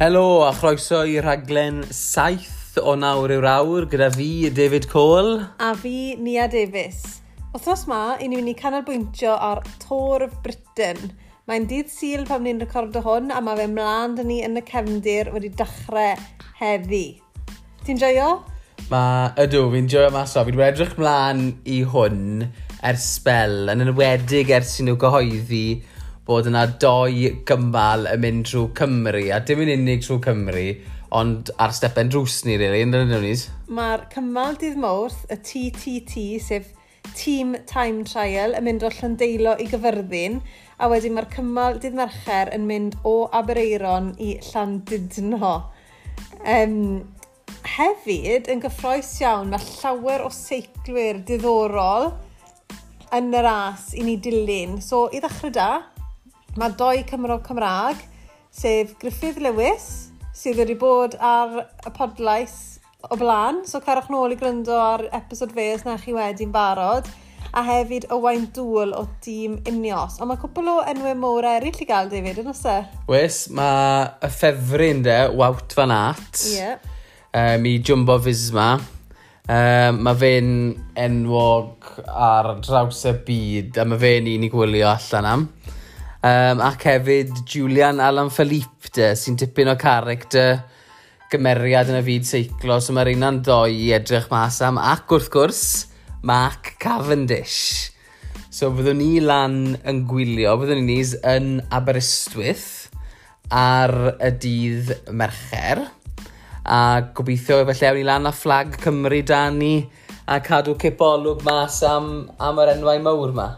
Helo 0.00 0.46
a 0.48 0.52
chroeso 0.56 1.02
i 1.04 1.18
rhaglen 1.20 1.82
7 1.92 2.80
o 2.80 2.94
nawr 2.96 3.34
i'r 3.34 3.44
awr 3.50 3.84
gyda 3.92 4.06
fi, 4.14 4.48
David 4.48 4.86
Cole. 4.88 5.34
A 5.60 5.74
fi, 5.76 6.14
Nia 6.16 6.46
Davies. 6.48 7.18
Othnos 7.52 7.82
ma, 7.84 8.14
i 8.16 8.30
ni 8.30 8.38
mynd 8.38 8.48
i 8.48 8.54
canolbwyntio 8.56 9.34
ar 9.36 9.60
Tor 9.82 10.24
of 10.24 10.38
Britain. 10.40 11.12
Mae'n 11.44 11.68
dydd 11.68 11.92
syl 11.92 12.24
pan 12.24 12.46
ni'n 12.48 12.64
recordo 12.64 13.04
hwn 13.04 13.28
a 13.28 13.42
mae 13.44 13.60
fe 13.60 13.68
mlaen 13.74 14.16
dyn 14.16 14.30
ni 14.32 14.40
yn 14.46 14.56
y 14.56 14.64
cefndir 14.72 15.28
wedi 15.34 15.52
dechrau 15.60 16.16
heddi. 16.62 17.04
Ti'n 17.84 18.00
joio? 18.00 18.30
Mae, 18.88 19.28
ydw, 19.44 19.66
fi'n 19.76 19.92
joio 19.98 20.08
mas 20.16 20.32
o. 20.32 20.48
Fi 20.48 20.56
edrych 20.70 20.96
mlaen 20.96 21.50
i 21.68 21.82
hwn 21.92 22.46
ers 22.88 23.04
spel, 23.18 23.66
yn 23.68 23.84
enwedig 23.84 24.56
ers 24.56 24.78
i 24.80 24.88
nhw 24.88 24.96
gyhoeddi 25.04 25.66
bod 26.30 26.46
yna 26.46 26.62
doi 26.78 27.32
gymal 27.42 28.04
yn 28.06 28.20
mynd 28.22 28.44
trwy 28.46 28.68
Cymru, 28.78 29.24
a 29.34 29.40
dim 29.42 29.64
yn 29.64 29.72
unig 29.74 30.04
trwy 30.04 30.20
Cymru, 30.22 30.66
ond 31.18 31.50
ar 31.58 31.72
stepen 31.74 32.12
drws 32.12 32.44
ni, 32.46 32.54
really, 32.60 32.84
yn 32.84 32.94
dyn 32.94 33.10
nhw'n 33.10 33.72
Mae'r 33.74 34.04
cymal 34.12 34.54
dydd 34.60 34.78
mawrth, 34.78 35.24
y 35.26 35.40
TTT, 35.48 36.22
sef 36.38 36.70
Team 37.18 37.56
Time 37.66 38.06
Trial, 38.06 38.54
yn 38.54 38.68
mynd 38.68 38.86
o 38.86 38.92
Llandeilo 38.94 39.56
i 39.58 39.66
Gyfyrddin, 39.72 40.38
a 40.78 40.86
wedyn 40.92 41.18
mae'r 41.18 41.26
cymal 41.34 41.82
dydd 41.82 41.98
mercher 41.98 42.54
yn 42.54 42.70
mynd 42.70 42.94
o 43.02 43.16
Abereiron 43.34 44.12
i 44.22 44.36
Llandudno. 44.52 45.54
Um, 46.46 46.76
hefyd, 47.74 48.46
yn 48.54 48.62
gyffroes 48.62 49.16
iawn, 49.24 49.50
mae 49.50 49.66
llawer 49.80 50.28
o 50.28 50.30
seiclwyr 50.30 51.24
diddorol 51.26 52.12
yn 53.18 53.34
y 53.34 53.42
ras 53.42 53.90
i 53.98 54.06
ni 54.06 54.20
dilyn. 54.22 54.78
So, 54.78 55.08
i 55.10 55.18
ddechrau 55.18 55.50
da, 55.58 55.72
Mae 56.58 56.72
doi 56.74 57.04
Cymro 57.06 57.36
Cymraeg, 57.46 58.00
sef 58.50 58.96
Griffith 58.98 59.38
Lewis, 59.38 59.84
sydd 60.34 60.58
wedi 60.58 60.74
bod 60.74 61.14
ar 61.22 61.60
y 61.86 61.92
podlais 61.94 62.56
o 63.06 63.18
blaen, 63.20 63.60
so 63.70 63.78
carwch 63.84 64.08
nôl 64.10 64.34
i 64.34 64.38
gryndo 64.40 64.74
ar 64.74 65.04
episod 65.14 65.54
fe 65.54 65.68
os 65.76 65.86
na 65.86 65.94
chi 66.00 66.16
wedi'n 66.16 66.50
barod, 66.50 67.06
a 67.54 67.62
hefyd 67.66 68.08
Owain 68.16 68.48
Dŵl 68.54 68.96
o 68.98 69.04
dîm 69.22 69.60
Unios. 69.70 70.18
Ond 70.18 70.32
mae 70.32 70.42
cwpl 70.42 70.74
o 70.74 70.76
enwau 70.90 71.14
môr 71.22 71.46
eraill 71.52 71.82
i 71.84 71.86
gael, 71.86 72.10
David, 72.10 72.42
yn 72.42 72.50
osa? 72.50 72.80
E? 72.82 73.02
Wes, 73.14 73.44
mae 73.54 74.10
y 74.18 74.34
ffefryn 74.34 75.06
de, 75.06 75.20
Wout 75.38 75.78
Van 75.78 75.94
Aert, 75.94 76.44
yeah. 76.50 76.82
um, 77.30 77.66
i 77.70 77.78
Jumbo 77.78 78.18
Fisma. 78.26 78.72
Um, 79.50 80.02
mae 80.02 80.18
fe'n 80.18 80.54
enwog 80.98 81.94
ar 82.10 82.56
draws 82.58 83.06
y 83.06 83.18
byd, 83.26 83.78
a 83.78 83.86
mae 83.86 84.02
fe'n 84.02 84.34
un 84.34 84.50
i 84.50 84.50
gwylio 84.50 84.90
allan 84.90 85.36
am. 85.36 85.52
Um, 86.20 86.60
ac 86.60 86.84
hefyd 86.84 87.32
Julian 87.48 88.00
Alan 88.04 88.28
Philippe 88.28 88.90
de, 88.92 89.14
sy'n 89.16 89.38
tipyn 89.40 89.70
o 89.72 89.76
character 89.80 90.58
gymeriad 91.32 91.88
yn 91.88 92.00
y 92.00 92.02
fyd 92.04 92.26
seiclo. 92.28 92.76
So 92.82 92.92
mae'r 92.92 93.14
un 93.14 93.38
ddoe 93.40 93.70
i 93.72 93.88
edrych 93.96 94.28
mas 94.32 94.58
am. 94.66 94.76
Ac 94.76 95.08
wrth 95.14 95.30
gwrs, 95.32 95.62
Mark 96.26 96.74
Cavendish. 96.82 97.88
So 98.52 98.68
byddwn 98.74 99.00
ni 99.00 99.22
lan 99.24 99.56
yn 99.88 100.02
gwylio, 100.10 100.58
byddwn 100.60 100.82
ni 100.82 100.98
nis 100.98 101.14
yn 101.24 101.62
Aberystwyth 101.72 102.90
ar 103.54 103.94
y 104.18 104.30
dydd 104.42 104.92
Mercher. 105.16 105.86
A 106.68 107.00
gobeithio 107.16 107.62
efallai 107.62 107.94
ewn 107.94 108.00
ni 108.02 108.06
lan 108.10 108.28
a 108.28 108.36
fflag 108.36 108.76
Cymru 108.82 109.24
da 109.24 109.46
ni 109.54 109.74
a 110.28 110.42
cadw 110.44 110.76
cipolwg 110.78 111.40
mas 111.48 111.80
am, 111.86 112.28
am 112.36 112.60
yr 112.60 112.76
enwau 112.76 113.00
mawr 113.06 113.32
yma. 113.32 113.52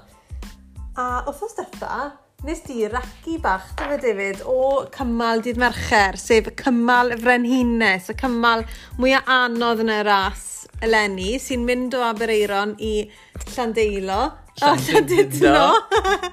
A 0.94 1.08
wrthos 1.26 1.56
dyfa, 1.58 2.12
nes 2.42 2.60
di 2.66 2.88
raci 2.88 3.38
bach, 3.38 3.68
dyma 3.78 3.96
David, 4.02 4.40
o 4.42 4.86
cymal 4.90 5.42
dydd 5.44 5.60
mercher, 5.62 6.16
sef 6.18 6.48
cymal 6.58 7.14
frenhines, 7.20 8.08
y 8.10 8.16
cymal 8.18 8.64
mwyaf 8.98 9.28
anodd 9.30 9.82
yn 9.84 9.92
y 9.94 9.98
ras 10.08 10.48
eleni, 10.82 11.36
sy'n 11.38 11.62
mynd 11.68 11.94
o 11.94 12.00
Abereiron 12.02 12.74
i 12.82 13.06
Llandeilo. 13.52 14.24
Llandudno. 14.58 15.68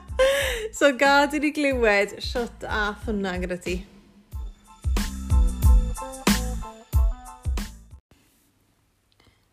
so 0.79 0.89
gad 0.97 1.37
i 1.37 1.43
ni 1.43 1.53
glywed 1.53 2.17
siwt 2.25 2.65
a 2.65 2.81
hwnna 3.05 3.35
gyda 3.43 3.59
ti. 3.61 3.77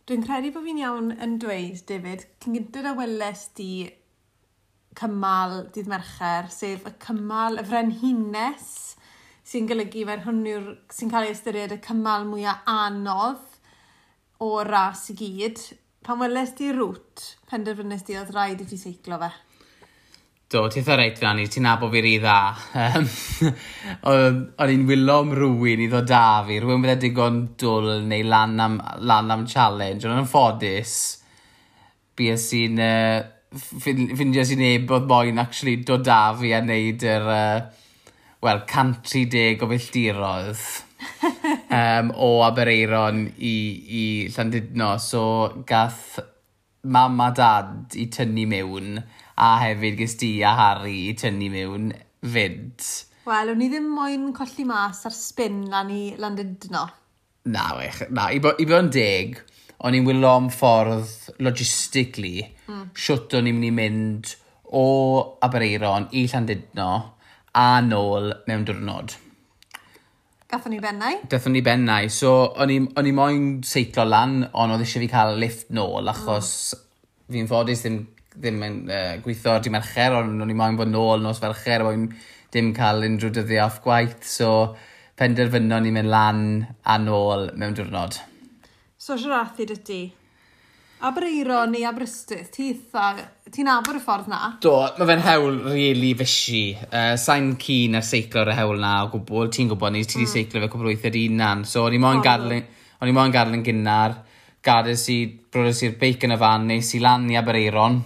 Dwi'n 0.09 0.25
credu 0.25 0.56
bod 0.56 0.64
fi'n 0.64 0.80
iawn 0.80 1.14
yn 1.20 1.36
dweud, 1.42 1.84
David, 1.84 2.25
cyn 2.41 2.56
gyda'r 2.56 2.97
welest 2.97 3.56
di 3.60 3.70
cymal 4.96 5.66
dydd 5.74 5.90
mercher, 5.90 6.50
sef 6.52 6.86
y 6.88 6.92
cymal 7.02 7.60
y 7.60 7.64
frenhines, 7.66 8.68
sy'n 9.46 9.68
golygu 9.70 10.04
fe'n 10.08 10.24
hwn 10.24 10.44
yw'r 10.50 10.70
sy'n 10.92 11.12
cael 11.12 11.28
ei 11.28 11.34
ystyried 11.36 11.76
y 11.76 11.80
cymal 11.84 12.26
mwyaf 12.28 12.64
anodd 12.70 13.42
o 14.42 14.52
ras 14.66 15.08
i 15.12 15.18
gyd. 15.18 15.60
Pan 16.06 16.20
weles 16.22 16.54
di 16.58 16.70
rŵt, 16.74 17.26
penderfynnes 17.50 18.06
di 18.06 18.16
oedd 18.18 18.32
rhaid 18.34 18.62
i 18.62 18.68
ti 18.68 18.78
seiclo 18.78 19.18
fe? 19.22 19.32
Do, 20.46 20.60
ti 20.70 20.78
eitha 20.78 20.94
reit 20.94 21.16
fan 21.18 21.40
i, 21.42 21.48
ti'n 21.50 21.64
nabod 21.66 21.90
fi'r 21.90 22.06
i 22.06 22.16
dda. 22.22 22.38
O'n 24.12 24.70
i'n 24.70 24.84
wylo 24.86 25.16
am 25.24 25.32
rhywun 25.34 25.82
i 25.82 25.88
ddod 25.90 26.06
da 26.06 26.44
fi, 26.46 26.60
rhywun 26.62 26.84
bydde 26.84 27.00
digon 27.02 27.40
dwl 27.58 28.04
neu 28.06 28.28
lan 28.30 28.54
am, 28.62 28.76
lan 29.02 29.34
am 29.34 29.42
challenge, 29.50 30.06
ond 30.06 30.22
yn 30.22 30.28
ffodus, 30.30 30.92
bues 32.14 32.46
i'n 32.54 32.78
uh, 32.78 33.24
ffindio 33.56 34.44
sy'n 34.46 34.62
neb 34.62 34.92
oedd 34.92 35.08
moyn 35.10 35.40
actually 35.42 35.80
dod 35.88 36.04
da 36.06 36.20
fi 36.38 36.52
a 36.56 36.62
wneud 36.64 37.04
yr, 37.06 37.28
uh, 37.32 37.60
wel, 38.44 38.62
130 38.68 39.64
o 39.64 39.70
filltirodd 39.70 40.64
um, 41.70 42.12
o 42.26 42.30
Abereiron 42.46 43.24
i, 43.38 43.56
i 44.00 44.04
Llandudno. 44.32 44.96
So 45.02 45.64
gath 45.68 46.18
mam 46.86 47.20
a 47.20 47.30
dad 47.34 47.96
i 47.98 48.06
tynnu 48.12 48.46
mewn 48.50 49.00
a 49.36 49.50
hefyd 49.64 49.98
gys 49.98 50.16
di 50.20 50.30
a 50.46 50.54
Harry 50.56 51.08
i 51.10 51.16
tynnu 51.18 51.50
mewn 51.52 51.90
fyd. 52.22 52.86
Wel, 53.26 53.50
o'n 53.52 53.64
i 53.64 53.68
ddim 53.72 53.88
moyn 53.90 54.30
colli 54.36 54.64
mas 54.68 55.02
ar 55.08 55.14
spin 55.14 55.64
lan 55.72 55.90
i 55.90 56.14
Llandudno. 56.18 56.86
Na, 57.50 57.66
wech. 57.78 58.04
Na, 58.14 58.30
i 58.30 58.40
bod 58.42 58.60
yn 58.62 58.90
deg, 58.94 59.40
o'n 59.84 59.97
i'n 59.97 60.06
wylo 60.09 60.32
am 60.32 60.48
ffordd 60.53 61.37
logistically 61.44 62.41
mm. 62.44 62.88
siwt 62.97 63.37
o'n 63.37 63.50
i'n 63.50 63.60
mynd 63.60 63.69
i 63.69 63.75
mynd 63.76 64.32
o 64.76 64.87
Abereiron 65.44 66.09
i 66.16 66.25
Llandudno 66.31 66.91
a 67.56 67.69
nôl 67.84 68.32
mewn 68.48 68.66
diwrnod. 68.69 69.15
Gathon 70.47 70.76
ni 70.76 70.81
bennau? 70.81 71.22
Gathon 71.31 71.56
ni 71.56 71.62
bennau. 71.66 72.09
So, 72.12 72.32
o'n 72.62 72.70
i 72.70 73.15
moyn 73.15 73.47
seiclo 73.66 74.04
lan, 74.06 74.44
ond 74.53 74.75
oedd 74.75 74.84
eisiau 74.84 75.03
fi 75.03 75.10
cael 75.10 75.41
lift 75.42 75.72
nôl, 75.75 76.06
achos 76.12 76.50
mm. 76.76 77.32
fi'n 77.34 77.50
ffodus 77.50 77.82
ddim, 77.82 77.98
ddim 78.36 78.62
yn 78.62 78.76
uh, 78.86 79.16
gweithio 79.25 79.56
ar 79.56 79.65
di 79.65 79.72
mercher, 79.75 80.15
ond 80.20 80.44
o'n 80.44 80.53
i 80.53 80.59
moyn 80.59 80.78
bod 80.78 80.92
nôl 80.92 81.25
nos 81.25 81.42
fercher, 81.42 81.82
o'n 81.86 82.06
ddim 82.53 82.70
cael 82.76 83.03
unrhyw 83.09 83.32
dyddiau 83.34 83.66
off 83.66 83.82
gwaith. 83.84 84.22
So, 84.28 84.53
penderfynon 85.19 85.88
i 85.88 85.92
mynd 85.97 86.12
lan 86.12 86.41
a 86.84 86.98
nôl 87.03 87.50
mewn 87.59 87.75
diwrnod. 87.76 88.20
So 89.06 89.14
siarathu 89.14 89.62
dy 89.70 89.74
ti. 89.86 89.96
Abreiron 91.06 91.70
neu 91.70 91.84
Aberystwyth, 91.86 92.48
ti 92.50 92.64
eitha, 92.72 93.04
ti'n 93.54 93.68
abor 93.70 93.94
y 93.94 94.00
ffordd 94.02 94.26
na? 94.32 94.40
Do, 94.64 94.72
mae 94.96 95.06
fe'n 95.06 95.22
hewl 95.22 95.60
really 95.68 96.08
fysi. 96.18 96.62
Uh, 96.88 97.12
Sa'n 97.14 97.52
cyn 97.62 97.94
ar 98.00 98.02
seiclo 98.08 98.42
ar 98.42 98.50
y 98.50 98.56
hewl 98.58 98.82
na 98.82 98.96
o 99.04 99.12
gwbl, 99.12 99.46
ti'n 99.54 99.70
gwybod 99.70 99.94
ni, 99.94 100.02
ti 100.02 100.18
wedi 100.18 100.26
mm. 100.26 100.32
seiclo 100.32 100.64
fe 100.64 100.70
cwbl 100.72 100.90
weithiau 100.90 101.20
unan. 101.20 101.62
So, 101.70 101.84
o'n 101.86 101.94
i 101.94 102.00
moyn 102.02 102.24
gadel, 102.24 103.54
yn 103.54 103.62
gynnar, 103.68 104.18
gadel 104.66 104.98
si, 104.98 105.20
brodas 105.54 105.84
i'r 105.86 105.94
beic 106.02 106.26
yn 106.26 106.34
y 106.34 106.40
fan, 106.42 106.66
nes 106.72 106.90
i 106.98 107.04
lan 107.06 107.30
i 107.30 107.38
Abereiron. 107.38 108.02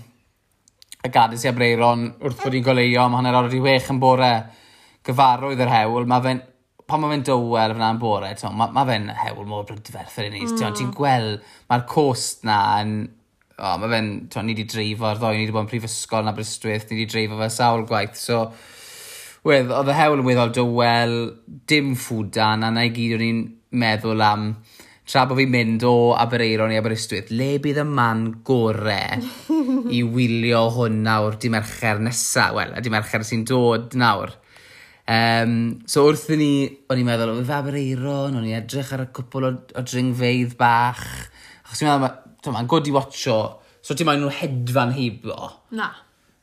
A 1.00 1.14
gadel 1.14 1.40
si 1.40 1.48
Abereiron 1.48 2.10
wrth 2.20 2.44
bod 2.44 2.60
i'n 2.60 2.68
goleio, 2.68 3.08
mae 3.08 3.22
hanner 3.22 3.41
awr 3.41 3.48
wedi 3.48 3.64
wech 3.70 3.88
yn 3.96 4.04
bore 4.04 4.34
gyfarwydd 5.08 5.64
yr 5.64 5.76
hewl, 5.78 6.04
mae 6.12 6.28
fe'n 6.28 6.44
pan 6.91 7.03
mae 7.03 7.15
fe'n 7.15 7.25
dywel 7.28 7.77
fyna'n 7.77 8.01
bore, 8.03 8.33
t'o, 8.39 8.51
mae 8.57 8.75
ma 8.75 8.84
fe'n 8.89 9.09
hewl 9.22 9.47
mor 9.48 9.65
brydferth 9.69 10.19
yr 10.21 10.28
unig. 10.31 10.51
Mm. 10.51 10.77
Ti'n 10.78 10.92
gweld, 10.97 11.48
mae'r 11.71 11.87
cost 11.91 12.45
na 12.48 12.59
yn... 12.83 12.98
O, 13.60 13.77
mae 13.81 13.92
fe'n, 13.92 14.10
t'o, 14.33 14.42
ni 14.45 14.54
wedi 14.54 14.66
dreifo 14.72 15.09
ar 15.09 15.21
ddoi, 15.21 15.34
ni 15.37 15.45
wedi 15.45 15.54
bod 15.57 15.66
yn 15.66 15.72
prifysgol 15.72 16.25
na 16.25 16.34
brystwyth, 16.37 16.89
ni 16.89 17.01
wedi 17.01 17.10
dreifo 17.13 17.41
fe 17.41 17.51
sawl 17.53 17.87
gwaith. 17.89 18.16
So, 18.16 18.42
wedd, 19.47 19.72
oedd 19.77 19.92
y 19.92 19.97
hewl 19.98 20.22
yn 20.22 20.28
weddol 20.28 20.54
dywel, 20.57 21.16
dim 21.69 21.92
ffwdan, 21.98 22.65
a 22.65 22.72
na 22.72 22.87
i 22.89 22.92
gyd 22.97 23.19
o'n 23.19 23.27
i'n 23.27 23.42
meddwl 23.81 24.25
am 24.25 24.53
tra 25.10 25.25
bod 25.27 25.41
fi'n 25.41 25.51
mynd 25.51 25.84
o 25.89 26.13
Abereiron 26.15 26.71
i 26.71 26.78
Aberystwyth, 26.78 27.33
le 27.34 27.57
bydd 27.63 27.81
y 27.83 27.87
man 27.89 28.27
gore 28.47 29.01
i 29.97 30.03
wylio 30.07 30.69
hwn 30.77 31.01
nawr 31.07 31.39
di 31.41 31.51
mercher 31.51 31.98
nesaf? 32.03 32.54
Wel, 32.54 32.77
a 32.78 32.83
di 32.84 32.92
mercher 32.92 33.27
sy'n 33.27 33.42
dod 33.48 33.97
nawr. 33.98 34.37
Um, 35.08 35.54
so 35.91 36.04
wrth 36.06 36.28
i 36.34 36.36
ni, 36.38 36.50
o'n 36.91 37.00
i'n 37.00 37.08
meddwl, 37.08 37.32
oedd 37.41 37.54
Abereiron, 37.54 38.36
o'n 38.36 38.47
i'n 38.47 38.58
edrych 38.60 38.92
ar 38.94 39.06
y 39.06 39.08
cwpl 39.16 39.48
o, 39.48 39.54
o 39.74 39.84
dringfeidd 39.86 40.54
bach. 40.60 41.02
Achos 41.64 41.80
ti'n 41.80 41.91
meddwl, 41.91 42.20
mae'n 42.47 42.56
ma 42.58 42.68
gwrdd 42.70 42.91
i 42.91 42.94
watcho, 42.94 43.38
so 43.80 43.97
ti'n 43.97 44.08
moyn 44.08 44.22
nhw 44.22 44.30
hedfan 44.41 44.94
heiblo. 44.97 45.50
Na. 45.76 45.91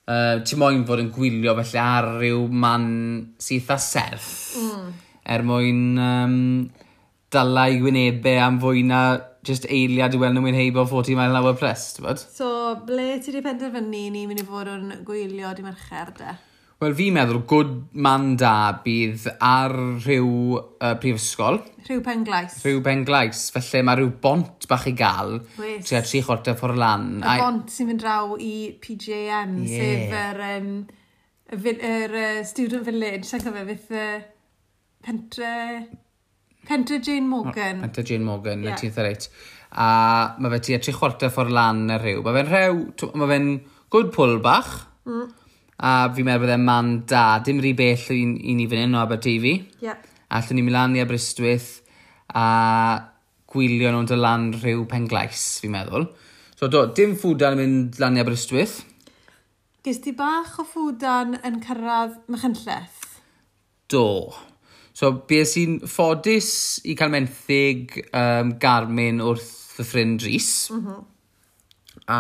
Uh, 0.07 0.39
ti'n 0.47 0.59
moyn 0.61 0.83
fod 0.87 1.03
yn 1.03 1.13
gwylio 1.15 1.55
felly 1.59 1.79
ar 1.83 2.09
ryw 2.21 2.43
man 2.47 2.89
sydd 3.43 3.71
a 3.75 3.79
serth. 3.83 4.33
Mm. 4.59 4.91
Er 5.27 5.43
mwyn 5.43 5.81
um, 5.99 6.37
dala 7.33 7.65
i 7.67 7.81
wynebau 7.83 8.39
am 8.39 8.59
fwy 8.63 8.85
na 8.87 9.01
just 9.47 9.67
eiliad 9.71 10.15
i 10.15 10.19
weld 10.19 10.35
nhw'n 10.35 10.47
wynheibo 10.49 10.83
40 10.87 11.15
mile 11.19 11.31
an 11.31 11.39
hour 11.39 11.55
plus, 11.59 11.89
ti'n 11.95 12.07
bod? 12.07 12.19
So, 12.19 12.49
ble 12.87 13.17
ti 13.19 13.31
wedi 13.31 13.43
penderfynu 13.45 14.03
ni 14.11 14.25
mynd 14.27 14.43
i 14.43 14.47
fod 14.47 14.71
yn 14.71 14.91
gwylio 15.07 15.53
di 15.55 15.65
mercher, 15.65 16.11
de? 16.19 16.35
Wel, 16.77 16.93
fi'n 16.93 17.15
meddwl 17.15 17.39
good 17.49 17.69
man 18.05 18.35
da 18.37 18.69
bydd 18.83 19.23
ar 19.41 19.73
rhyw 19.73 20.27
uh, 20.59 20.91
prifysgol. 21.01 21.55
Rhyw 21.87 22.03
penglais. 22.05 22.59
Rhyw 22.61 22.83
penglais. 22.85 23.47
Felly 23.55 23.79
mae 23.87 23.97
rhyw 23.97 24.11
bont 24.21 24.67
bach 24.69 24.85
i 24.85 24.93
gael. 24.99 25.39
Wes. 25.57 25.87
Tua 25.89 26.03
tri 26.05 26.21
chwarter 26.21 26.53
ffordd 26.59 26.77
lan. 26.77 27.07
Y 27.17 27.31
I... 27.31 27.39
bont 27.41 27.73
sy'n 27.73 27.89
mynd 27.89 28.03
draw 28.03 28.35
i 28.37 28.51
PJM, 28.83 29.55
yeah. 29.63 29.79
sef 29.79 30.13
yr, 30.19 30.43
um, 30.51 30.69
y, 31.49 31.73
yr 31.73 32.13
uh, 32.21 32.43
student 32.45 32.85
village, 32.85 33.25
sa'n 33.31 33.41
cofio, 33.47 33.65
fydd 33.71 33.97
uh, 33.97 34.21
pentre... 35.09 35.51
Pentre 36.67 37.01
Jane 37.01 37.25
Morgan. 37.31 37.81
Pentre 37.87 38.05
Jane 38.05 38.27
Morgan, 38.27 38.67
yeah. 38.67 38.77
y 38.77 38.83
tîth 38.83 39.01
ar 39.01 39.09
reit. 39.09 39.27
A 39.81 39.89
mae 40.37 40.53
fe 40.53 40.61
tua 40.69 40.81
tri 40.85 40.93
chwarter 40.93 41.33
ffordd 41.33 41.57
lan 41.57 41.87
y 41.89 41.99
rhyw. 42.03 42.21
Mae 42.21 42.37
fe'n 42.37 42.53
rhyw... 42.53 43.11
Mae 43.17 43.33
fe'n 43.33 43.51
good 43.97 44.13
pull 44.13 44.37
bach. 44.45 44.75
Mm 45.09 45.33
A 45.77 46.09
fi'n 46.09 46.25
meddwl 46.25 46.47
bod 46.47 46.53
e'n 46.55 46.65
man 46.65 46.93
da. 47.09 47.25
Dim 47.45 47.61
rhy 47.61 47.73
bell 47.77 48.07
i, 48.15 48.21
i 48.49 48.55
ni 48.57 48.65
fan 48.69 48.85
hyn 48.85 48.97
o 48.97 49.03
Aberteifi. 49.03 49.53
Yep. 49.85 50.07
Allwn 50.37 50.57
ni 50.57 50.65
mynd 50.65 50.75
lan 50.75 50.97
i 50.97 51.03
Aberystwyth 51.03 51.69
a 52.35 52.47
gwylio 53.47 53.93
nhw'n 53.93 54.09
dod 54.09 54.19
lan 54.19 54.49
rhyw 54.57 54.83
penglais, 54.89 55.45
fi'n 55.61 55.73
meddwl. 55.75 56.09
So 56.57 56.67
do, 56.71 56.87
dim 56.97 57.13
ffwdan 57.15 57.55
yn 57.55 57.61
mynd 57.61 57.99
lan 58.01 58.17
i 58.17 58.23
Aberystwyth. 58.23 58.81
Ges 59.85 60.01
ti 60.03 60.11
bach 60.17 60.57
o 60.59 60.65
ffwdan 60.67 61.37
yn 61.47 61.61
cyrraedd 61.63 62.17
Machynlleth? 62.33 63.05
Do. 63.87 64.33
So, 64.97 65.13
beth 65.29 65.51
sy'n 65.53 65.77
ffodus 65.85 66.49
i 66.89 66.95
cael 66.97 67.13
menthyg 67.13 67.93
um, 68.09 68.55
Garmin 68.59 69.21
wrth 69.23 69.77
y 69.77 69.85
ffrind 69.85 70.25
Rhys. 70.25 70.49
Mm 70.73 70.81
-hmm. 70.81 71.05
A 72.09 72.19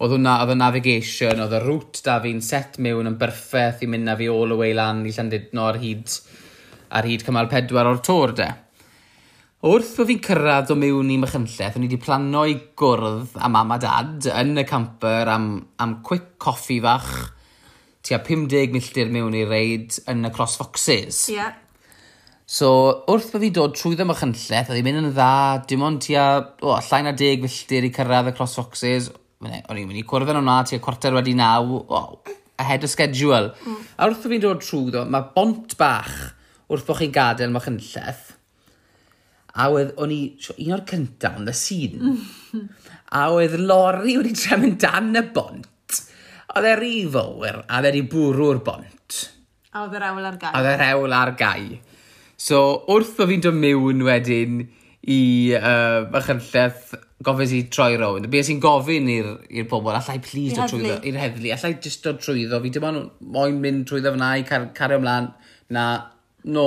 oedd 0.00 0.14
hwnna, 0.16 0.38
oedd 0.40 0.54
y 0.54 0.56
navigation, 0.56 1.42
oedd 1.44 1.58
y 1.58 1.60
route 1.60 2.00
da 2.06 2.16
fi'n 2.24 2.40
set 2.44 2.78
mewn 2.80 3.10
yn 3.10 3.18
berffaith 3.20 3.84
i 3.84 3.88
mynd 3.90 4.08
na 4.08 4.16
fi 4.16 4.30
all 4.32 4.48
the 4.48 4.56
way 4.56 4.72
lan 4.76 5.04
i 5.04 5.12
Llandudno 5.12 5.66
ar 5.68 5.78
hyd, 5.82 6.14
ar 6.96 7.08
hyd 7.08 7.24
cymal 7.26 7.50
pedwar 7.52 7.90
o'r 7.90 8.00
tor 8.04 8.32
de. 8.38 8.48
Wrth 9.60 9.92
bod 9.98 10.08
fi'n 10.08 10.22
cyrraedd 10.24 10.72
o 10.72 10.78
mewn 10.80 11.10
i 11.12 11.18
Machynlleth, 11.20 11.76
o'n 11.76 11.84
i 11.84 11.90
wedi 11.90 12.00
plano 12.00 12.46
i 12.48 12.56
gwrdd 12.80 13.36
a 13.36 13.50
mam 13.52 13.76
a 13.76 13.80
dad 13.82 14.30
yn 14.32 14.56
y 14.62 14.64
camper 14.64 15.28
am, 15.28 15.50
am 15.84 15.98
quick 16.06 16.38
coffi 16.40 16.80
fach 16.80 17.10
tua 18.00 18.22
50 18.24 18.72
milltir 18.72 19.12
mewn 19.12 19.36
i 19.36 19.44
reid 19.44 20.00
yn 20.08 20.24
y 20.24 20.32
Cross 20.32 20.56
Foxes. 20.62 21.26
Ie. 21.28 21.36
Yeah. 21.36 21.58
So, 22.50 22.70
wrth 23.06 23.28
bod 23.30 23.44
fi 23.44 23.52
dod 23.54 23.76
trwy 23.76 23.94
ddim 23.94 24.10
o 24.10 24.16
chynlleth, 24.16 24.72
oedd 24.72 24.80
hi'n 24.80 24.86
mynd 24.88 25.04
yn 25.04 25.12
dda, 25.12 25.32
dim 25.70 25.84
ond 25.86 26.00
tua, 26.02 26.24
o, 26.64 26.72
llain 26.88 27.12
a 27.12 27.12
deg 27.14 27.44
milltir 27.44 27.84
i 27.86 27.92
cyrraedd 27.94 28.32
y 28.32 28.34
Cross 28.34 28.56
Foxes, 28.58 29.12
E- 29.40 29.62
o'n 29.72 29.78
i'n 29.80 29.88
mynd 29.88 30.02
i 30.02 30.04
cwrdd 30.04 30.34
yn 30.34 30.40
hwnna, 30.42 30.58
ti 30.68 30.80
cwarter 30.84 31.14
wedi 31.16 31.32
naw, 31.36 31.78
oh, 31.80 32.34
ahead 32.60 32.84
of 32.84 32.92
schedule. 32.92 33.54
Mm. 33.64 33.78
A 33.96 34.08
wrth 34.10 34.26
fi'n 34.28 34.42
dod 34.42 34.60
trwy 34.60 34.90
ddo, 34.92 35.06
mae 35.08 35.30
bont 35.36 35.76
bach 35.80 36.12
wrth 36.70 36.84
bod 36.86 37.00
chi'n 37.00 37.14
gadael 37.14 37.54
mae 37.54 37.64
chynlleth, 37.64 38.26
a 39.56 39.66
oedd 39.72 39.96
o'n 39.98 40.12
i, 40.14 40.20
un 40.62 40.76
o'r 40.76 40.84
cyntaf 40.86 41.40
ond 41.40 41.50
y 41.50 41.54
sîn, 41.56 42.04
a 43.18 43.26
oedd 43.34 43.56
lori 43.58 44.18
wedi 44.20 44.36
trefn 44.36 44.76
dan 44.80 45.16
y 45.18 45.24
bont, 45.34 46.02
oedd 46.54 46.68
e'r 46.70 46.82
rhi 46.84 46.94
fawr, 47.16 47.62
a 47.64 47.80
oedd 47.80 47.90
e'r 47.90 48.00
bwrw'r 48.12 48.60
bont. 48.66 49.22
A 49.70 49.86
oedd 49.86 49.96
yr 49.98 50.06
ewl 50.10 50.28
ar 50.28 50.38
gai. 50.38 50.52
A 50.52 50.60
oedd 50.60 50.70
yr 50.74 50.84
ewl 50.90 51.16
ar 51.16 51.34
gai. 51.38 51.64
So, 52.40 52.60
wrth 52.92 53.16
bod 53.18 53.32
fi'n 53.32 53.42
dod 53.48 53.58
mewn 53.58 54.04
wedyn 54.06 54.62
i 55.10 55.20
uh, 55.56 56.06
Machynlleth 56.12 56.94
gofyn 57.24 57.52
i 57.56 57.60
troi 57.72 57.96
rownd. 58.00 58.28
Be 58.32 58.40
sy'n 58.44 58.60
gofyn 58.62 59.08
i'r 59.12 59.66
pobl, 59.68 59.92
allai 59.92 60.18
please 60.24 60.56
dod 60.56 60.72
trwyddo, 60.72 60.96
i'r 61.08 61.18
heddlu, 61.20 61.52
allai 61.56 61.74
just 61.84 62.06
dod 62.06 62.20
trwyddo. 62.22 62.60
Fi 62.64 62.72
dim 62.76 62.86
ond 62.88 63.28
moyn 63.34 63.60
mynd 63.60 63.86
trwyddo 63.90 64.14
fyna 64.14 64.32
i 64.40 64.46
car 64.48 64.70
cario 64.76 65.00
ymlaen. 65.00 65.28
Na, 65.76 65.84
no, 66.56 66.66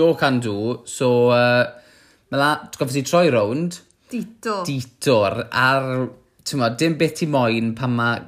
no 0.00 0.14
can 0.20 0.40
do. 0.40 0.80
So, 0.88 1.28
uh, 1.34 1.68
mae 2.32 2.40
la, 2.40 2.50
gofyn 2.78 3.02
i 3.02 3.06
troi 3.06 3.28
rownd. 3.34 3.80
Dito. 4.10 4.60
Ditor. 4.66 5.42
Ar, 5.52 5.90
ti'n 6.42 6.62
ma, 6.62 6.72
dim 6.80 6.96
beth 7.00 7.20
ti 7.20 7.30
moyn 7.30 7.74
pan 7.78 7.96
mae 8.00 8.22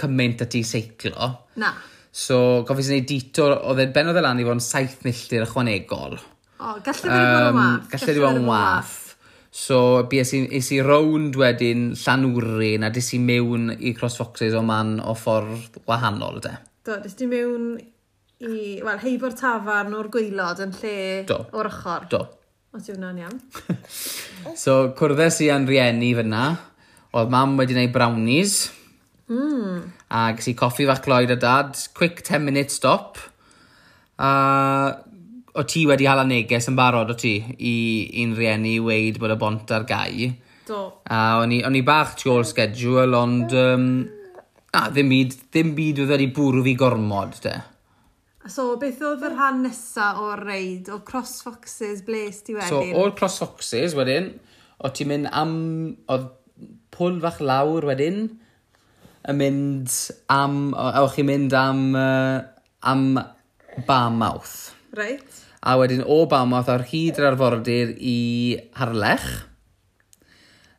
cymaint 0.00 0.46
at 0.46 0.54
i 0.56 0.62
seiclo. 0.64 1.32
Na. 1.60 1.74
So, 2.10 2.62
gofyn 2.68 3.00
i 3.00 3.04
ditor, 3.06 3.58
oedd 3.66 3.82
e'n 3.82 3.94
benodd 3.94 4.22
e 4.22 4.24
lan 4.24 4.40
i 4.40 4.46
fod 4.46 4.60
yn 4.60 4.64
saith 4.64 5.00
milltir 5.06 5.48
ychwanegol. 5.48 6.20
O, 6.60 6.74
gallai 6.84 7.10
um, 7.10 7.14
wedi 7.16 7.28
bod 7.34 7.50
yn 7.50 7.58
wath. 7.58 7.86
Gallai 7.90 8.12
wedi 8.14 8.24
bod 8.28 8.40
yn 8.44 8.50
wath. 8.54 8.99
So, 9.50 10.04
bies 10.06 10.30
i, 10.38 10.44
is 10.60 10.68
i 10.70 10.78
rownd 10.86 11.34
wedyn 11.38 11.90
Llanwrin 11.98 12.86
a 12.86 12.90
dis 12.94 13.08
i 13.16 13.18
mewn 13.18 13.72
i 13.74 13.90
CrossFoxes 13.98 14.54
o 14.54 14.62
man 14.62 15.00
o 15.02 15.16
ffordd 15.18 15.80
wahanol, 15.90 16.38
de? 16.44 16.52
Do, 16.86 17.00
dys 17.02 17.16
di 17.18 17.26
mewn 17.30 17.72
i, 17.80 18.78
wel, 18.78 19.00
heibo'r 19.02 19.34
tafarn 19.36 19.96
o'r 19.98 20.08
gweilod 20.14 20.62
yn 20.62 20.76
lle 20.78 20.98
Do. 21.26 21.40
o'r 21.50 21.70
ochr. 21.72 22.06
Do. 22.12 22.22
O, 22.70 22.78
ti 22.78 22.94
hwnna'n 22.94 23.18
iawn. 23.24 23.40
so, 24.62 24.92
cwrddes 24.98 25.40
i 25.42 25.50
yn 25.50 25.66
rieni 25.66 26.12
fyna. 26.14 26.44
Oedd 27.18 27.34
mam 27.34 27.58
wedi 27.58 27.74
gwneud 27.74 27.94
brownies. 27.96 28.60
Mm. 29.30 29.82
A 30.14 30.28
ges 30.38 30.52
i 30.52 30.54
coffi 30.58 30.86
fach 30.86 31.02
gloed 31.02 31.34
a 31.34 31.38
dad. 31.42 31.74
Quick 31.98 32.22
10 32.22 32.46
minute 32.46 32.70
stop. 32.70 33.18
A 34.22 34.30
o 35.54 35.64
ti 35.66 35.82
wedi 35.88 36.06
hala 36.06 36.24
neges 36.26 36.68
yn 36.70 36.78
barod 36.78 37.10
o 37.10 37.16
ti 37.18 37.34
i 37.58 37.74
un 38.22 38.36
rieni 38.38 38.76
i 38.76 38.84
weid 38.84 39.18
bod 39.22 39.34
y 39.34 39.38
bont 39.40 39.74
ar 39.74 39.86
gau. 39.88 40.30
Do. 40.68 40.84
A 41.10 41.40
o'n 41.40 41.54
i, 41.56 41.60
on 41.66 41.74
i 41.74 41.82
bach 41.86 42.14
tu 42.18 42.30
ôl 42.30 42.46
schedule, 42.46 43.10
ond 43.18 43.54
um, 43.58 43.86
na, 44.70 44.86
ddim 44.92 45.10
byd, 45.10 45.36
ddim 45.50 45.74
byd 45.78 46.04
oedd 46.04 46.14
wedi 46.14 46.28
bwrw 46.36 46.62
fi 46.66 46.74
gormod, 46.78 47.40
de. 47.46 47.56
So, 48.48 48.74
beth 48.80 49.02
oedd 49.04 49.24
yr 49.26 49.34
rhan 49.34 49.64
nesa 49.66 50.12
o'r 50.22 50.44
reid? 50.46 50.88
O 50.94 51.00
Cross 51.06 51.40
Foxes, 51.44 52.04
bles 52.06 52.40
ti 52.46 52.54
wedyn? 52.56 52.70
So, 52.70 53.00
o'r 53.02 53.16
Cross 53.18 53.40
Foxes 53.42 53.96
wedyn, 53.98 54.32
o 54.78 54.92
ti'n 54.94 55.10
mynd 55.10 55.32
am... 55.34 55.56
Oedd 56.10 56.30
pwl 56.94 57.18
fach 57.22 57.42
lawr 57.44 57.84
wedyn, 57.90 58.22
yn 59.28 59.38
mynd 59.42 59.92
am... 60.32 60.62
O, 60.72 61.04
chi'n 61.12 61.28
mynd 61.28 61.58
am... 61.58 61.84
Uh, 61.98 62.40
am 62.80 63.06
Barmouth. 63.86 64.72
Reit 64.96 65.39
a 65.60 65.76
wedyn 65.76 66.02
o 66.08 66.24
Balmoth 66.28 66.70
ar 66.72 66.86
hyd 66.88 67.20
yr 67.20 67.32
arfordir 67.34 67.94
i 68.00 68.18
Harlech. 68.80 69.28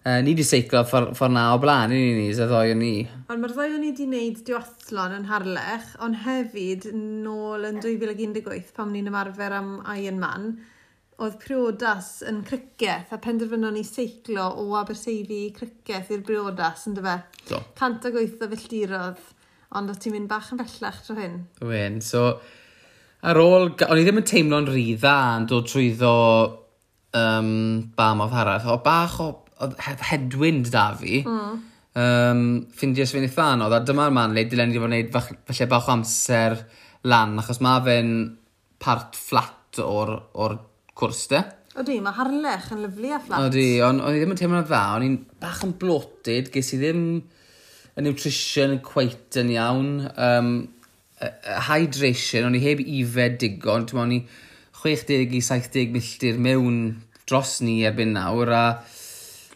Uh, 0.02 0.18
ni 0.26 0.32
wedi 0.34 0.42
seiclo 0.48 0.82
ffordd 0.90 1.12
ffor 1.14 1.30
na 1.30 1.52
o 1.54 1.60
blaen, 1.62 1.92
ni 1.94 2.16
ni, 2.18 2.30
y 2.34 2.46
ddoi 2.50 2.72
o 2.74 2.78
ni. 2.80 2.94
Ond 3.30 3.44
mae'r 3.44 3.52
ddoi 3.54 3.76
o 3.76 3.78
ni 3.78 3.92
wedi 3.92 4.08
wneud 4.08 4.40
diwathlon 4.48 5.14
yn 5.20 5.28
Harlech, 5.30 5.92
ond 6.02 6.18
hefyd 6.24 6.88
nôl 6.98 7.68
yn 7.70 7.78
2018 7.84 8.72
pam 8.74 8.90
ni'n 8.90 9.12
ymarfer 9.12 9.54
am 9.60 9.76
Ironman, 9.94 10.56
oedd 11.22 11.36
priodas 11.44 12.16
yn 12.26 12.40
criceth 12.48 13.14
a 13.14 13.20
penderfynon 13.22 13.78
ni 13.78 13.84
seiclo 13.86 14.48
o 14.64 14.72
Aberteifi 14.80 15.44
i 15.46 15.52
criceth 15.54 16.10
i'r 16.16 16.26
priodas, 16.26 16.88
yn 16.90 16.98
dyfa? 16.98 17.20
Do. 17.52 17.62
Cant 17.78 18.10
ag 18.10 18.18
gweithio 18.18 18.50
filltirodd, 18.56 19.22
ond 19.78 19.94
o 19.94 20.00
ti'n 20.02 20.18
mynd 20.18 20.32
bach 20.34 20.50
yn 20.56 20.64
bellach 20.64 20.98
tro 21.06 21.20
hyn. 21.22 21.38
Wyn, 21.62 22.02
so 22.02 22.26
ar 23.22 23.40
ôl, 23.42 23.70
o'n 23.86 24.00
i 24.02 24.06
ddim 24.06 24.22
yn 24.22 24.28
teimlo'n 24.28 24.70
rhy 24.72 24.86
dda 24.98 25.18
yn 25.38 25.48
dod 25.50 25.68
trwyddo 25.70 26.14
um, 27.18 27.52
bam 27.98 28.24
o'r 28.26 28.34
haraf. 28.34 28.68
O 28.72 28.80
bach 28.86 29.20
o, 29.22 29.30
o 29.62 29.70
headwind 30.10 30.72
da 30.74 30.88
fi. 30.98 31.22
Mm. 31.28 31.62
Um, 32.02 32.44
Ffindio 32.72 33.06
sfi'n 33.08 33.28
eitha 33.28 33.50
anodd, 33.54 33.76
a 33.76 33.82
dyma'r 33.86 34.14
man 34.16 34.36
le 34.36 34.46
dylen 34.50 34.72
ni 34.72 34.80
wedi 34.80 35.10
bod 35.12 35.26
yn 35.28 35.34
gwneud 35.36 35.50
falle 35.50 35.72
bach 35.74 35.90
o 35.90 35.96
amser 35.98 36.60
lan, 37.12 37.36
achos 37.42 37.60
mae 37.64 37.84
fe'n 37.88 38.14
part 38.82 39.18
flat 39.20 39.82
o'r, 39.84 40.16
or 40.34 40.56
cwrs 40.98 41.26
de. 41.34 41.42
O 41.78 41.86
di, 41.88 42.00
mae 42.04 42.16
harlech 42.16 42.72
yn 42.76 42.82
lyflu 42.86 43.14
a 43.16 43.20
fflat. 43.22 43.46
Odi, 43.48 43.68
ond 43.86 44.04
o'n 44.04 44.16
i 44.16 44.24
ddim 44.24 44.34
yn 44.34 44.40
teimlo'n 44.40 44.66
dda, 44.68 44.82
o'n 44.96 45.06
i'n 45.08 45.20
bach 45.44 45.62
yn 45.68 45.76
bloated, 45.80 46.50
ges 46.52 46.74
i 46.76 46.82
ddim 46.82 47.06
y 47.92 48.04
nutrition 48.06 48.78
quite 48.86 49.40
yn 49.44 49.52
iawn. 49.54 49.92
Um, 50.16 50.54
hydration, 51.68 52.48
o'n 52.48 52.58
i 52.58 52.64
heb 52.64 52.82
ifed 52.82 53.38
digon, 53.42 53.86
ti'n 53.90 54.02
o'n 54.02 54.16
i 54.16 54.20
60 54.82 55.36
i 55.38 55.42
70 55.46 55.94
milltir 55.94 56.40
mewn 56.42 56.82
dros 57.30 57.60
ni 57.66 57.82
erbyn 57.88 58.16
nawr, 58.16 58.52
a 58.52 58.66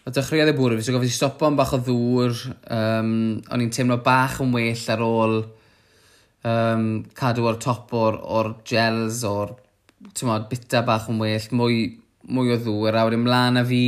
o 0.06 0.14
dechreuodd 0.14 0.52
y 0.52 0.56
bwrw 0.58 0.78
fi, 0.78 0.86
so 0.86 0.94
gofod 0.94 1.10
i 1.10 1.14
stopo 1.14 1.48
am 1.48 1.56
bach 1.58 1.74
o 1.74 1.80
ddŵr, 1.82 2.42
um, 2.76 3.14
o'n 3.50 3.64
i'n 3.66 3.72
teimlo 3.74 3.98
bach 4.06 4.38
yn 4.44 4.54
well 4.54 4.84
ar 4.94 5.02
ôl 5.06 5.40
um, 6.46 6.86
cadw 7.18 7.48
o'r 7.50 7.58
top 7.64 7.96
o'r, 7.98 8.20
or 8.22 8.52
gels, 8.70 9.24
o'r 9.26 9.56
mod, 10.30 10.46
bita 10.52 10.84
bach 10.86 11.10
yn 11.10 11.18
well, 11.24 11.50
mwy, 11.58 11.82
mwy 12.30 12.54
o 12.54 12.60
ddŵr, 12.62 13.00
a 13.00 13.08
wedyn 13.10 13.26
mlaen 13.26 13.58
a 13.62 13.66
fi 13.66 13.82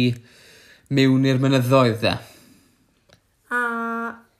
mewn 0.97 1.29
i'r 1.29 1.43
mynyddoedd 1.43 2.01
dde 2.01 2.17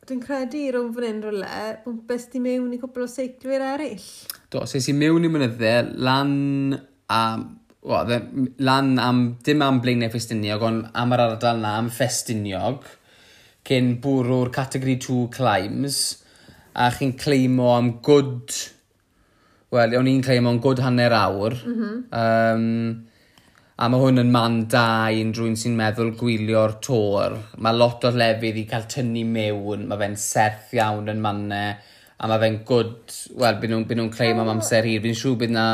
dwi'n 0.08 0.22
credu 0.24 0.60
i 0.64 0.68
rhwng 0.72 0.92
fan 0.96 1.06
hyn 1.08 1.18
rhywle, 1.26 1.64
bwmpus 1.84 2.30
di 2.32 2.40
mewn 2.40 2.76
i 2.76 2.80
cwbl 2.80 3.04
o 3.04 3.08
seiclwyr 3.12 3.64
eraill. 3.74 4.06
Do, 4.54 4.62
so 4.64 4.80
si 4.84 4.94
mewn 4.96 5.28
i 5.28 5.32
mynydde, 5.32 5.74
lan 6.00 6.32
am, 7.12 7.44
well, 7.84 8.14
lan 8.64 8.94
am, 9.04 9.20
dim 9.44 9.66
am 9.66 9.82
blaenau 9.84 10.12
ffestiniog, 10.14 10.64
ond 10.64 10.88
am 10.96 11.16
yr 11.16 11.26
ardal 11.26 11.60
na, 11.60 11.74
am 11.82 11.92
ffestiniog, 11.92 12.88
cyn 13.68 13.98
bwrw'r 14.04 14.54
categori 14.56 14.96
2 15.10 15.20
climbs, 15.36 16.00
a 16.78 16.88
chi'n 16.96 17.12
cleimo 17.20 17.74
am 17.76 17.98
good, 18.06 18.56
wel, 19.76 19.98
o'n 20.00 20.08
i'n 20.08 20.24
cleimo 20.24 20.56
am 20.56 20.64
good 20.64 20.80
hanner 20.86 21.18
awr. 21.20 21.60
Mm 21.68 21.78
-hmm. 21.82 22.02
um, 22.24 23.17
A 23.78 23.86
mae 23.94 24.02
hwn 24.02 24.18
yn 24.18 24.32
man 24.34 24.56
da 24.74 25.12
i 25.14 25.20
unrhyw 25.22 25.52
sy'n 25.62 25.76
meddwl 25.78 26.16
gwylio'r 26.18 26.72
tor. 26.82 27.36
Mae 27.62 27.78
lot 27.78 28.08
o 28.08 28.10
lefydd 28.10 28.56
i 28.58 28.64
cael 28.72 28.88
tynnu 28.90 29.22
mewn. 29.30 29.84
Mae 29.86 30.00
fe'n 30.00 30.16
serth 30.18 30.72
iawn 30.74 31.12
yn 31.14 31.22
mannau. 31.22 31.76
A 32.18 32.30
mae 32.32 32.42
fe'n 32.42 32.58
gwd, 32.66 33.18
wel, 33.38 33.60
byd 33.62 33.76
nhw'n 33.76 33.86
nhw, 34.00 34.08
cleim 34.16 34.42
am 34.42 34.50
amser 34.56 34.88
hir. 34.90 35.04
Fi'n 35.04 35.20
siŵr 35.20 35.38
bydd 35.44 35.54
na 35.54 35.68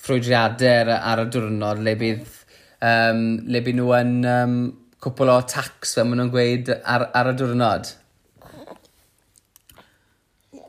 ffrwydriadau 0.00 0.94
ar 0.96 1.20
y 1.26 1.26
diwrnod 1.34 1.82
le 1.84 1.94
bydd, 2.00 2.32
um, 2.88 3.20
le 3.52 3.62
bydd 3.66 3.78
nhw 3.82 3.92
yn 3.98 4.14
um, 4.32 4.56
cwpl 5.04 5.34
o 5.34 5.36
tax, 5.52 5.92
fe 5.98 6.06
maen 6.08 6.22
nhw'n 6.22 6.32
gweud, 6.32 6.72
ar, 6.88 7.10
ar 7.20 7.34
y 7.34 7.36
diwrnod 7.36 7.92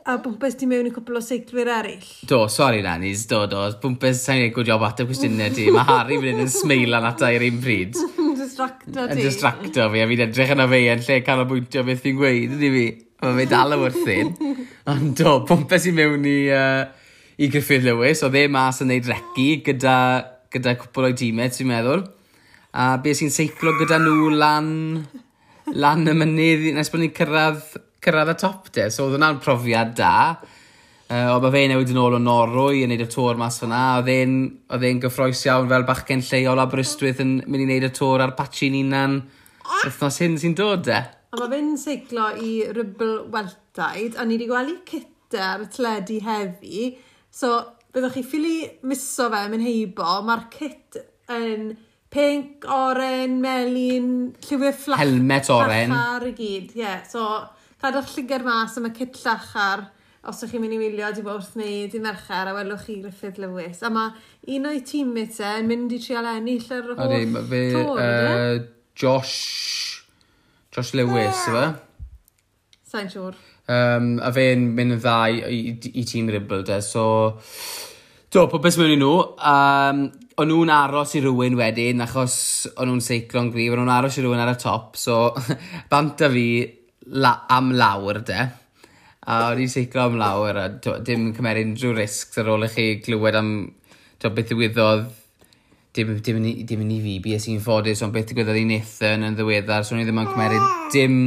a 0.04 0.18
bwmpes 0.20 0.58
ti 0.60 0.66
mewn 0.68 0.90
i 0.90 0.92
cwpl 0.92 1.16
o 1.16 1.20
seiclwyr 1.24 1.70
eraill. 1.78 2.08
Do, 2.28 2.42
sori 2.52 2.82
nanis, 2.84 3.22
do, 3.30 3.38
do. 3.48 3.62
Bwmpes, 3.80 4.20
sa'n 4.26 4.42
ei 4.42 4.50
gwneud 4.52 4.68
job 4.68 4.82
ateb 4.84 5.08
cwestiynau 5.08 5.54
ti. 5.56 5.70
Mae 5.72 5.86
Harry 5.88 6.18
fynd 6.20 6.42
yn 6.44 6.50
smeilan 6.52 7.06
ata 7.08 7.30
i'r 7.32 7.46
un 7.46 7.62
pryd. 7.64 7.96
Distracto 8.36 8.92
ti. 8.92 9.14
Yn 9.14 9.22
distracto 9.22 9.86
fi, 9.94 10.02
a 10.04 10.08
fi'n 10.10 10.24
edrych 10.26 10.52
yna 10.52 10.66
fe 10.68 10.80
yn 10.92 11.04
lle 11.06 11.16
canolbwyntio 11.24 11.84
beth 11.88 12.02
fi'n 12.04 12.18
gweud, 12.18 12.52
ydy 12.58 12.70
fi. 12.74 12.84
Mae 13.24 13.38
fe 13.38 13.46
dal 13.54 13.72
y 13.72 13.80
wrthyn. 13.80 14.34
Ond 14.92 15.14
do, 15.22 15.38
bwmpes 15.48 15.88
i 15.88 15.94
mewn 15.96 16.28
i, 16.28 16.36
uh, 16.52 16.84
i 17.40 17.48
Griffith 17.54 17.88
Lewis, 17.88 18.20
oedd 18.26 18.36
e 18.42 18.44
mas 18.52 18.82
yn 18.84 18.92
neud 18.92 19.08
reci 19.08 19.48
gyda, 19.64 19.96
gyda 20.52 20.76
cwpl 20.82 21.08
o'i 21.08 21.16
dîmau, 21.22 21.48
ti'n 21.56 21.72
meddwl. 21.72 22.04
A 22.76 22.92
beth 23.00 23.22
sy'n 23.22 23.32
seiclo 23.32 23.72
gyda 23.80 24.02
nhw 24.04 24.28
lan, 24.36 24.68
lan 25.72 26.04
y 26.12 26.18
mynydd, 26.20 26.68
nes 26.76 26.92
bod 26.92 27.06
ni'n 27.06 27.16
cyrraedd 27.16 27.80
cyrraedd 28.04 28.34
y 28.34 28.36
top 28.40 28.68
de, 28.74 28.90
So 28.92 29.06
oedd 29.06 29.18
hwnna'n 29.18 29.40
profiad 29.44 29.96
da. 29.98 30.16
Uh, 31.04 31.34
o, 31.34 31.40
mae 31.42 31.52
fe 31.52 31.64
newid 31.68 31.90
yn 31.92 32.00
ôl 32.00 32.16
o 32.16 32.20
Norwy 32.22 32.84
yn 32.84 32.92
neud 32.92 33.04
y 33.04 33.08
tŵr 33.12 33.36
mas 33.40 33.58
fyna. 33.60 33.82
Oedd 34.00 34.86
e'n 34.88 35.00
gyffroes 35.02 35.42
iawn 35.48 35.68
fel 35.72 35.84
bachgen 35.88 36.24
lleol 36.24 36.62
a 36.62 36.68
Brystwyth 36.70 37.20
yn 37.24 37.36
mynd 37.44 37.66
i 37.66 37.68
neud 37.68 37.88
y 37.88 37.92
tŵr 37.94 38.24
a'r 38.24 38.36
patchi'n 38.38 38.78
unan 38.80 39.18
wythnos 39.84 40.20
hyn 40.22 40.38
sy'n 40.40 40.56
dod 40.58 40.84
de? 40.88 41.00
A 41.34 41.40
mae 41.40 41.50
fe'n 41.50 41.72
seiclo 41.80 42.28
i 42.40 42.50
Rybl 42.72 43.14
Weltaid, 43.34 44.16
a 44.16 44.24
ni 44.24 44.36
wedi 44.38 44.48
gweld 44.50 44.84
cyta 44.88 45.48
ar 45.54 45.64
y 45.64 45.70
tledu 45.72 46.20
heddi. 46.24 46.84
So, 47.34 47.56
byddwch 47.94 48.18
chi 48.18 48.22
ffili 48.26 48.58
miso 48.88 49.26
fe 49.32 49.42
mynd 49.50 49.66
heibo, 49.66 50.20
mae'r 50.26 50.46
cyt 50.54 51.00
yn 51.34 51.72
pink, 52.14 52.64
oren, 52.70 53.40
melin, 53.42 54.08
lliwyr 54.46 54.76
fflach. 54.78 55.02
Helmet 55.02 55.50
oren. 55.50 55.90
Ffachar 55.90 56.28
i 56.30 56.32
gyd, 56.38 56.72
ie. 56.76 56.84
Yeah. 56.84 57.02
So, 57.10 57.26
Cadwch 57.84 58.14
llygar 58.16 58.40
mas 58.46 58.78
am 58.80 58.86
y 58.88 58.90
cit 58.96 59.18
llachar 59.20 59.82
os 60.24 60.38
ydych 60.40 60.54
chi'n 60.54 60.62
mynd 60.62 60.72
i 60.72 60.78
wylio 60.80 61.08
di 61.12 61.20
wrth 61.20 61.50
wneud 61.52 61.92
i 61.92 61.98
mercher 62.00 62.48
a 62.48 62.52
welwch 62.56 62.86
chi 62.86 62.94
Griffith 63.02 63.36
Lewis. 63.42 63.82
A 63.84 63.90
mae 63.92 64.54
un 64.56 64.68
o'i 64.70 64.78
teammates 64.88 65.42
e 65.44 65.50
yn 65.60 65.66
mynd 65.68 65.92
i 65.92 65.98
trial 66.00 66.30
ennill 66.30 66.70
yr 66.72 66.86
holl 66.94 67.02
Adi, 67.04 67.26
Mae 67.28 67.42
fe, 67.50 67.58
tor, 67.74 67.98
uh, 68.00 68.54
Josh, 68.96 69.34
Josh 70.72 70.94
Lewis, 70.96 71.42
yeah. 71.44 71.74
fe? 71.74 72.78
Sa'n 72.88 73.10
siŵr. 73.12 73.36
Um, 73.74 74.06
a 74.24 74.30
fe'n 74.32 74.62
mynd 74.78 74.96
yn 74.96 75.02
dda 75.02 75.16
i, 75.28 75.42
i, 75.52 75.90
i 75.92 76.04
tîm 76.08 76.30
Ribble, 76.32 76.62
de. 76.64 76.78
So, 76.86 77.04
do, 78.32 78.46
popeth 78.54 78.78
mewn 78.80 78.94
i 78.94 78.96
nhw. 79.02 79.10
Um, 79.50 80.00
o'n 80.40 80.50
nhw'n 80.54 80.72
aros 80.72 81.12
i 81.18 81.22
rywun 81.26 81.60
wedyn, 81.60 82.00
achos 82.06 82.38
o'n 82.78 82.88
nhw'n 82.88 83.04
seiclo'n 83.04 83.52
grif, 83.52 83.76
o'n 83.76 83.82
nhw'n 83.82 83.92
aros 83.98 84.16
i 84.16 84.24
rywun 84.24 84.40
ar 84.40 84.54
y 84.54 84.56
top. 84.64 84.96
So, 84.96 85.18
bant 85.92 86.24
a 86.24 86.32
fi, 86.32 86.46
la 87.06 87.34
am 87.48 87.72
lawr 87.72 88.20
de. 88.24 88.46
A 89.24 89.40
o'n 89.50 89.60
i'n 89.64 89.72
seiclo 89.72 90.08
am 90.08 90.18
lawr 90.20 90.60
a 90.60 90.68
dim 91.04 91.30
yn 91.30 91.34
cymer 91.36 91.60
unrhyw 91.62 91.94
risg 91.96 92.38
ar 92.42 92.50
ôl 92.52 92.66
i 92.66 92.70
chi 92.72 92.88
glywed 93.04 93.38
am 93.38 93.52
to, 94.20 94.30
beth 94.30 94.50
ddigwyddodd 94.50 95.06
dim, 95.94 96.14
dim, 96.20 96.40
dim 96.66 96.82
yn 96.84 96.92
i 96.92 97.00
fi, 97.04 97.18
bys 97.24 97.48
i'n 97.50 97.62
ffodus, 97.62 98.02
ond 98.04 98.14
beth 98.14 98.30
digwyddodd 98.30 98.60
i 98.60 98.64
Nathan 98.68 99.26
yn 99.28 99.38
ddiweddar, 99.38 99.86
so 99.86 99.94
o'n 99.94 100.02
i 100.02 100.08
ddim 100.08 100.20
yn 100.22 100.30
cymeru 100.32 100.60
dim 100.92 101.18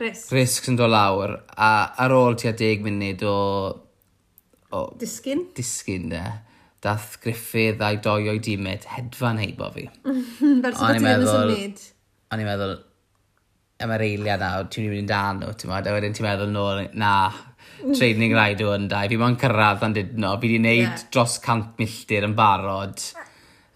risg, 0.00 0.32
risg 0.34 0.70
yn 0.72 0.80
dod 0.80 0.92
lawr. 0.94 1.36
A 1.54 1.70
ar 2.04 2.16
ôl 2.16 2.38
tua 2.40 2.54
deg 2.56 2.84
munud 2.86 3.22
o... 3.28 3.36
o 4.72 4.82
disgyn? 5.00 5.46
Disgyn, 5.56 6.10
de. 6.14 6.24
Dath 6.82 7.16
Griffith 7.22 7.82
a'i 7.82 8.00
doi 8.02 8.30
o'i 8.32 8.42
dimet 8.42 8.86
hedfan 8.96 9.40
heibo 9.42 9.70
fi. 9.74 9.88
Fel 10.62 10.78
sy'n 10.78 11.02
meddwl... 11.04 11.56
O'n 12.26 12.42
i'n 12.42 12.48
meddwl, 12.48 12.76
am 13.82 13.92
yr 13.96 14.04
eiliad 14.06 14.40
na, 14.40 14.50
ti'n 14.72 14.88
mynd 14.88 15.04
i 15.04 15.10
dan 15.10 15.42
nhw, 15.42 15.52
ti'n 15.58 15.72
meddwl, 15.72 15.92
a 15.92 15.96
wedyn 15.96 16.16
ti'n 16.16 16.26
meddwl 16.26 16.52
nôl, 16.52 16.82
na, 16.96 17.12
training 17.84 18.32
rhaid 18.34 18.62
o'n 18.64 18.86
da, 18.90 19.02
fi 19.10 19.18
mo'n 19.20 19.36
cyrraedd 19.40 19.82
dan 19.82 19.96
dydno, 19.96 20.34
fi 20.40 20.48
wedi 20.48 20.60
gwneud 20.60 20.84
yeah. 20.86 21.02
dros 21.12 21.36
cant 21.44 21.76
milltir 21.80 22.24
yn 22.26 22.36
barod, 22.38 23.02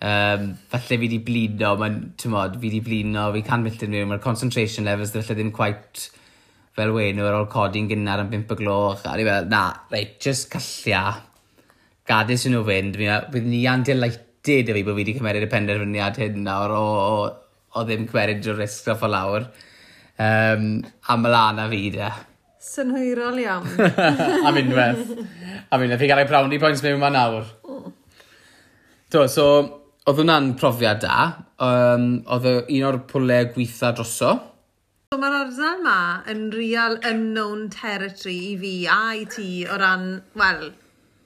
um, 0.00 0.46
falle 0.72 0.88
fi 0.88 1.00
wedi 1.04 1.20
blino, 1.26 1.74
mae'n, 1.80 2.00
ti'n 2.20 2.34
modd, 2.34 2.56
fi 2.56 2.70
wedi 2.70 2.80
blino, 2.86 3.28
fi 3.36 3.44
can 3.46 3.66
milltir 3.66 3.92
mewn, 3.92 4.08
mae'r 4.10 4.24
concentration 4.24 4.88
levels 4.88 5.12
falle 5.16 5.36
ddim 5.36 5.52
quite 5.56 6.08
fel 6.78 6.94
wenw 6.96 7.26
ar 7.26 7.36
ôl 7.42 7.50
codi'n 7.52 7.90
gynnar 7.90 8.24
yn 8.24 8.32
5 8.32 8.54
o 8.54 8.60
gloch, 8.62 9.04
a 9.04 9.16
ni 9.18 9.26
fel, 9.28 9.50
na, 9.52 9.64
reit, 9.92 10.16
just 10.22 10.48
callia, 10.52 11.04
gadus 12.08 12.46
yn 12.48 12.56
nhw 12.56 12.64
fynd, 12.66 12.98
bydd 13.30 13.46
ni 13.46 13.66
an 13.68 13.84
delighted 13.86 14.70
y 14.70 14.74
fi 14.74 14.84
bod 14.86 14.96
fi 14.96 15.02
wedi 15.02 15.16
cymeryd 15.18 15.44
y 15.46 15.50
penderfyniad 15.52 16.18
hyn 16.22 16.40
nawr. 16.46 16.72
O, 16.74 16.84
o, 17.00 17.26
o 17.76 17.84
ddim 17.86 18.06
cymeriad 18.08 18.48
o'r 18.50 18.62
risg 18.64 18.88
off 18.94 19.04
o 19.06 19.10
lawr. 19.10 19.44
Um, 20.20 20.84
a 21.08 21.16
Milana 21.16 21.68
fi, 21.70 21.88
de. 21.94 22.08
Synhwyrol 22.60 23.38
iawn. 23.40 23.68
Am 24.46 24.58
unwaith. 24.60 25.14
Am 25.72 25.80
unwaith. 25.80 26.02
Fi 26.02 26.10
gael 26.10 26.20
ei 26.20 26.28
brawn 26.28 26.52
i 26.52 26.58
boints 26.60 26.82
mewn 26.84 27.00
ma 27.00 27.08
nawr. 27.14 27.46
Do, 29.10 29.24
so, 29.32 29.46
oedd 30.04 30.20
hwnna'n 30.20 30.52
profiad 30.60 31.00
da. 31.06 31.16
Um, 31.56 32.06
oedd 32.36 32.50
un 32.60 32.86
o'r 32.90 33.00
pwle 33.08 33.40
gweitha 33.54 33.94
droso. 33.96 34.36
So, 35.08 35.18
mae'r 35.22 35.40
ardal 35.40 35.80
yma 35.80 35.98
yn 36.30 36.46
real 36.52 37.00
unknown 37.00 37.70
territory 37.72 38.36
i 38.52 38.54
fi 38.60 38.76
a 38.92 39.02
i 39.16 39.26
ti 39.32 39.50
o 39.64 39.80
ran, 39.80 40.10
wel, 40.38 40.66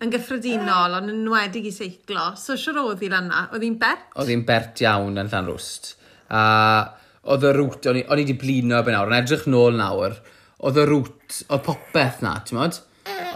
yn 0.05 0.15
gyffredinol, 0.15 1.01
ond 1.01 1.11
yn 1.11 1.27
wedig 1.35 1.67
i 1.67 1.75
seiclo. 1.75 2.31
So, 2.39 2.55
siwr 2.55 2.85
oedd 2.87 3.03
i 3.03 3.11
lanna? 3.11 3.49
Oedd 3.51 3.67
hi'n 3.67 3.81
bert? 3.83 4.13
Oedd 4.15 4.31
hi'n 4.31 4.47
bert 4.47 4.87
iawn 4.87 5.19
yn 5.19 5.35
Llanrwst. 5.35 5.97
A... 6.31 6.45
Uh, 6.45 7.01
oedd 7.31 7.47
y 7.49 7.53
rŵt, 7.57 7.89
o'n 7.91 8.01
i, 8.01 8.03
on 8.13 8.21
i 8.21 8.27
di 8.29 8.37
blino 8.39 8.81
ben 8.85 8.97
awr, 8.99 9.13
yn 9.13 9.19
edrych 9.21 9.47
nôl 9.51 9.79
nawr, 9.79 10.19
oedd 10.65 10.81
y 10.81 10.85
rŵt, 10.89 11.39
oedd 11.49 11.65
popeth 11.67 12.21
na, 12.25 12.37
ti'n 12.45 12.59
modd? 12.59 12.81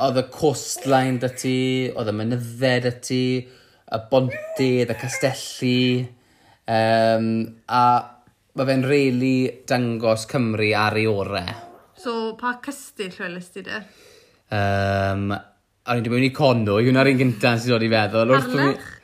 Oedd 0.05 0.21
y 0.21 0.25
coastline 0.35 1.23
dy 1.23 1.31
ti, 1.37 1.57
oedd 1.95 2.13
y 2.13 2.15
mynydded 2.19 2.85
dy 2.87 2.93
ti, 3.05 3.23
y 3.89 4.01
bontydd, 4.11 4.93
y 4.93 4.99
castelli, 5.01 5.81
um, 6.69 7.31
a 7.73 7.85
mae 8.59 8.69
fe'n 8.69 8.85
reili 8.91 9.37
dangos 9.71 10.27
Cymru 10.29 10.73
ar 10.77 10.99
ei 10.99 11.07
orau. 11.09 11.51
So, 11.99 12.35
pa 12.39 12.59
cystyll 12.63 13.17
welys 13.23 13.51
ti 13.55 13.65
de? 13.67 13.81
Um, 14.55 15.33
a 15.33 15.95
ni 15.97 16.03
wedi 16.03 16.13
mewn 16.13 16.29
i 16.29 16.33
conwy, 16.37 16.85
hwnna'r 16.87 17.13
un 17.15 17.21
gyntaf 17.23 17.63
sydd 17.63 17.79
wedi 17.79 17.91
feddwl. 17.93 18.37
Harlech? 18.37 18.95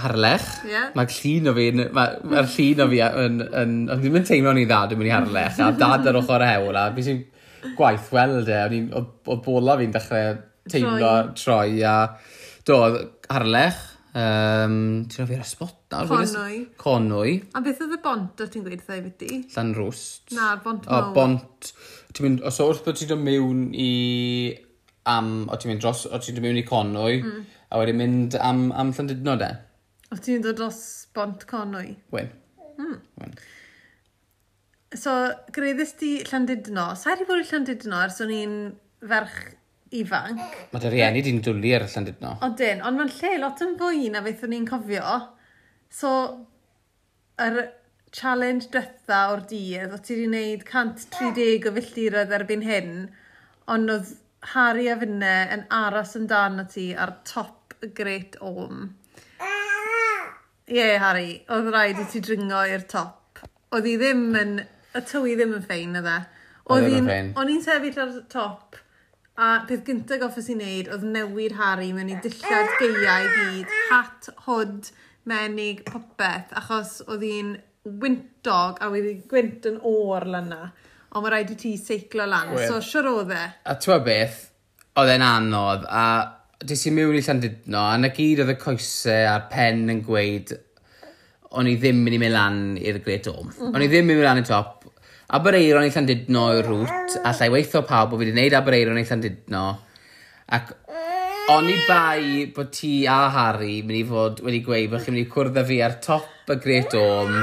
harlech. 0.00 0.48
Yeah. 0.68 0.90
Mae'r 0.96 1.12
llun 1.18 1.50
o 1.50 1.54
fi, 1.56 1.68
mae'r 1.76 2.16
ma 2.24 2.44
llun 2.54 2.84
o 2.84 2.88
fi 2.92 3.02
yn, 3.06 3.38
yn, 3.42 3.44
yn, 3.62 3.76
ddim 3.92 4.18
yn 4.20 4.26
teimlo 4.28 4.56
ni 4.56 4.66
ddad 4.68 4.94
yn 4.94 5.00
mynd 5.02 5.10
i 5.10 5.14
harlech, 5.14 5.60
a 5.60 5.70
dad 5.76 6.08
ar 6.10 6.20
ochr 6.22 6.46
hewl, 6.48 6.78
a 6.78 6.88
fi 6.96 7.06
sy'n 7.08 7.22
gwaith 7.78 8.10
weld 8.14 8.50
e, 8.50 8.60
Oedd 8.82 9.30
o 9.30 9.38
bola 9.44 9.78
fi'n 9.80 9.94
dechrau 9.94 10.36
teimlo 10.72 11.14
troi, 11.38 11.80
a 11.86 11.96
do, 12.68 12.82
harlech, 13.30 13.88
Um, 14.12 15.06
ti'n 15.08 15.22
rhoi 15.22 15.30
fi'r 15.30 15.40
asbot 15.40 15.76
nawr? 15.88 16.10
Conwy. 16.10 16.56
Conwy. 16.76 17.30
A 17.56 17.62
beth 17.64 17.78
oedd 17.80 17.94
y 17.96 17.98
bont 18.04 18.42
o 18.44 18.46
ti'n 18.52 18.64
gweud 18.66 18.82
thai 18.84 18.98
fyty? 19.06 19.38
Llan 19.54 19.70
rwst. 19.72 20.34
Na, 20.36 20.50
bont 20.60 20.84
mawr. 20.84 21.06
O, 21.06 21.14
bont. 21.16 21.70
Ti'n 22.12 22.26
mynd, 22.26 22.42
os 22.44 22.60
wrth 22.60 22.82
bod 22.84 22.98
ti'n 23.00 23.08
dod 23.14 23.22
mewn 23.24 23.62
i 23.72 23.88
am, 25.08 25.30
o 25.48 25.56
ti'n 25.56 25.72
mynd 25.72 25.84
dros, 25.84 26.04
o 26.04 26.20
ti'n 26.20 26.36
dod 26.36 26.44
mewn 26.44 26.60
i 26.60 26.64
Conwy, 26.68 27.22
mm. 27.24 27.46
a 27.72 27.80
wedyn 27.80 28.00
mynd 28.02 28.36
am, 28.36 28.66
am 28.76 28.92
Llandudno 28.92 29.38
de. 29.40 29.48
O 30.12 30.18
ti'n 30.20 30.44
dod 30.44 30.58
dros 30.58 30.78
bont 31.16 31.46
conwy? 31.48 31.94
Wen. 32.12 32.30
Hmm. 32.76 32.98
Wen. 33.20 33.34
So, 34.92 35.12
greddus 35.56 35.94
ti 35.96 36.18
Llandudno. 36.28 36.90
Sa'i 37.00 37.16
di 37.16 37.26
bod 37.28 37.40
i 37.40 37.48
Llandudno 37.48 38.02
ers 38.04 38.20
o'n 38.20 38.32
i'n 38.36 38.56
ferch 39.08 39.38
ifanc? 39.96 40.42
Mae 40.72 40.82
dy 40.84 40.90
rieni 40.92 41.22
di'n 41.24 41.40
dwlu 41.44 41.72
ar 41.78 41.86
y 41.86 41.90
Llandudno. 41.94 42.34
O 42.44 42.50
dyn, 42.58 42.84
ond 42.84 43.00
mae'n 43.00 43.14
lle 43.16 43.32
lot 43.40 43.64
yn 43.64 43.76
fwy 43.80 44.10
na 44.12 44.20
beth 44.24 44.44
o'n 44.44 44.56
i'n 44.58 44.68
cofio. 44.68 45.16
So, 45.92 46.12
yr 47.40 47.62
challenge 48.12 48.68
dytha 48.74 49.24
o'r 49.32 49.46
dydd, 49.48 49.96
o 49.96 50.00
ti 50.00 50.18
wedi 50.18 50.28
gwneud 50.28 50.66
130 50.68 51.68
o 51.70 51.76
filltiroedd 51.78 52.36
erbyn 52.36 52.68
hyn, 52.68 52.96
ond 53.72 53.96
oedd 53.96 54.16
Harry 54.52 54.90
a 54.92 54.98
finne 55.00 55.36
yn 55.54 55.64
aros 55.72 56.18
amdano 56.18 56.68
ti 56.68 56.90
ar 56.92 57.16
top 57.24 57.78
y 57.80 57.88
Great 57.96 58.36
Orm. 58.44 58.90
Ie, 60.70 60.76
yeah, 60.78 61.00
Harry, 61.02 61.40
oedd 61.50 61.72
rhaid 61.72 61.98
i 61.98 62.06
ti 62.10 62.20
dringo 62.22 62.62
i'r 62.70 62.86
top. 62.90 63.42
Oedd 63.74 63.88
hi 63.88 63.96
ddim 63.98 64.28
yn... 64.38 64.54
Y 64.92 65.00
tywi 65.08 65.34
ddim 65.38 65.56
yn 65.56 65.64
ffein, 65.64 65.96
oedd 65.98 66.08
e. 66.12 66.18
Oedd 66.70 66.86
hi'n... 66.86 67.08
ffein. 67.08 67.30
O'n 67.40 67.50
i'n 67.50 67.64
sefyll 67.64 67.98
ar 68.04 68.12
y 68.12 68.22
top, 68.30 68.78
a 69.40 69.48
peth 69.68 69.82
gyntaf 69.86 70.20
goffes 70.22 70.50
i 70.52 70.56
wneud 70.58 70.90
oedd 70.92 71.06
newid 71.16 71.56
Harry 71.58 71.90
mewn 71.96 72.12
i 72.12 72.18
dillad 72.22 72.76
geiau 72.78 73.26
i 73.26 73.32
gyd. 73.38 73.74
Hat, 73.90 74.30
hwd, 74.46 74.92
menig, 75.28 75.82
popeth, 75.88 76.52
achos 76.60 77.00
oedd 77.08 77.24
hi'n 77.26 77.56
wyntog 77.82 78.78
a 78.78 78.90
wedi 78.92 79.16
gwynt 79.30 79.66
yn 79.70 79.80
o'r 79.88 80.28
lyna. 80.36 80.62
Ond 81.12 81.24
mae 81.24 81.34
rhaid 81.34 81.50
i 81.52 81.58
ti 81.58 81.74
seiclo 81.80 82.24
lan, 82.28 82.52
Gwyl. 82.54 82.68
so 82.70 82.78
siwr 82.84 83.10
oedd 83.10 83.34
e. 83.34 83.42
A 83.68 83.74
ti'n 83.80 84.04
beth, 84.06 84.38
oedd 85.00 85.10
e'n 85.16 85.24
anodd, 85.26 85.88
a 85.88 86.04
Dys 86.62 86.84
i 86.86 86.92
mewn 86.94 87.16
i 87.18 87.22
Llandudno, 87.24 87.80
a 87.80 87.96
na 87.98 88.12
gyd 88.14 88.44
oedd 88.44 88.52
y 88.52 88.58
coesau 88.60 89.24
a'r 89.26 89.48
pen 89.50 89.88
yn 89.90 90.02
gweud 90.06 90.52
o'n 91.58 91.68
i 91.68 91.74
ddim 91.80 92.04
mynd 92.04 92.16
i 92.16 92.20
mynd 92.22 92.34
lan 92.36 92.60
i'r 92.78 93.00
Great 93.02 93.26
Dome. 93.26 93.50
Mm 93.50 93.56
-hmm. 93.56 93.74
O'n 93.74 93.82
i 93.82 93.88
ddim 93.90 94.06
mynd 94.06 94.16
i 94.16 94.20
mynd 94.20 94.28
lan 94.28 94.42
i'r 94.42 94.48
top. 94.48 94.86
Abereiron 95.36 95.88
i 95.88 95.90
Llandudno 95.90 96.44
yw'r 96.54 96.68
rŵt, 96.68 97.16
ah. 97.18 97.30
a 97.30 97.34
llai 97.38 97.50
weithio 97.56 97.82
pawb 97.88 98.12
bod 98.12 98.20
fi 98.20 98.24
wedi 98.24 98.36
gwneud 98.36 98.56
Abereiron 98.60 99.00
i 99.00 99.04
Llandudno. 99.08 99.64
Ac 100.52 100.74
O'n 101.50 101.66
i 101.66 101.76
bai 101.88 102.46
bod 102.54 102.70
ti 102.70 103.04
a 103.10 103.26
Harry 103.34 103.80
mynd 103.82 103.98
i 103.98 104.04
fod 104.06 104.44
wedi 104.46 104.60
gweud 104.62 104.90
bod 104.92 105.02
chi'n 105.02 105.16
mynd 105.16 105.26
i 105.26 105.30
cwrdd 105.32 105.58
â 105.58 105.64
fi 105.66 105.80
ar 105.82 105.96
top 106.04 106.52
y 106.54 106.56
Great 106.62 106.94
Dome. 106.94 107.42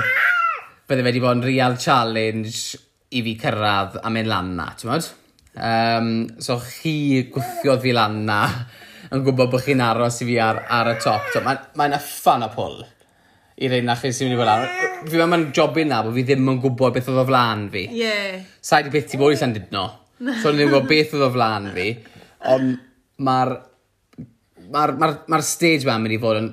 Bydde 0.87 1.03
wedi 1.03 1.19
bod 1.19 1.35
yn 1.35 1.43
real 1.43 1.75
challenge 1.75 2.79
i 3.11 3.23
fi 3.25 3.35
cyrraedd 3.41 3.99
a 3.99 4.09
mynd 4.13 4.31
lan 4.31 4.53
na, 4.55 4.69
ti'n 4.79 4.93
modd? 4.93 5.09
Um, 5.59 6.13
so 6.39 6.55
chi 6.63 7.25
gwthiodd 7.33 7.83
fi 7.83 7.91
lan 7.91 8.21
na 8.29 8.43
yn 9.09 9.25
gwybod 9.25 9.51
bod 9.53 9.65
chi'n 9.65 9.83
aros 9.83 10.21
i 10.23 10.29
fi 10.29 10.37
ar, 10.43 10.63
ar 10.79 10.93
y 10.93 10.95
top. 11.03 11.29
So, 11.33 11.43
Mae'n 11.45 11.61
mae, 11.79 11.93
mae 11.95 12.01
ffan 12.03 12.45
o 12.45 12.51
pwl 12.53 12.79
i 13.59 13.67
i'r 13.67 13.83
na 13.83 13.95
chi 13.99 14.11
sy'n 14.15 14.29
mynd 14.29 14.37
i 14.37 14.39
fod 14.39 14.47
lawr. 14.47 14.67
Fi 15.09 15.23
mewn 15.23 15.49
jobyn 15.55 15.89
na, 15.91 16.03
bod 16.05 16.15
fi 16.15 16.23
ddim 16.27 16.47
yn 16.53 16.61
gwybod 16.63 16.95
beth 16.95 17.09
oedd 17.11 17.23
o 17.23 17.25
flan 17.27 17.65
fi. 17.73 17.87
Ie. 17.91 18.03
Yeah. 18.05 18.45
Sa'i 18.63 18.85
di 18.85 18.93
beth 18.93 19.09
ti 19.11 19.19
bod 19.19 19.35
i 19.35 19.39
sa'n 19.39 19.55
dydno. 19.57 19.87
So, 20.39 20.53
ni'n 20.53 20.69
gwybod 20.69 20.87
beth 20.87 21.17
oedd 21.17 21.27
o 21.27 21.33
flan 21.35 21.67
fi. 21.75 21.89
Ond 22.53 22.77
mae'r 23.25 23.57
mae'r 24.69 24.95
ma 25.01 25.11
ma 25.27 25.39
stage 25.43 25.87
ma'n 25.87 26.03
mynd 26.03 26.15
i 26.15 26.21
fod 26.21 26.39
yn 26.39 26.49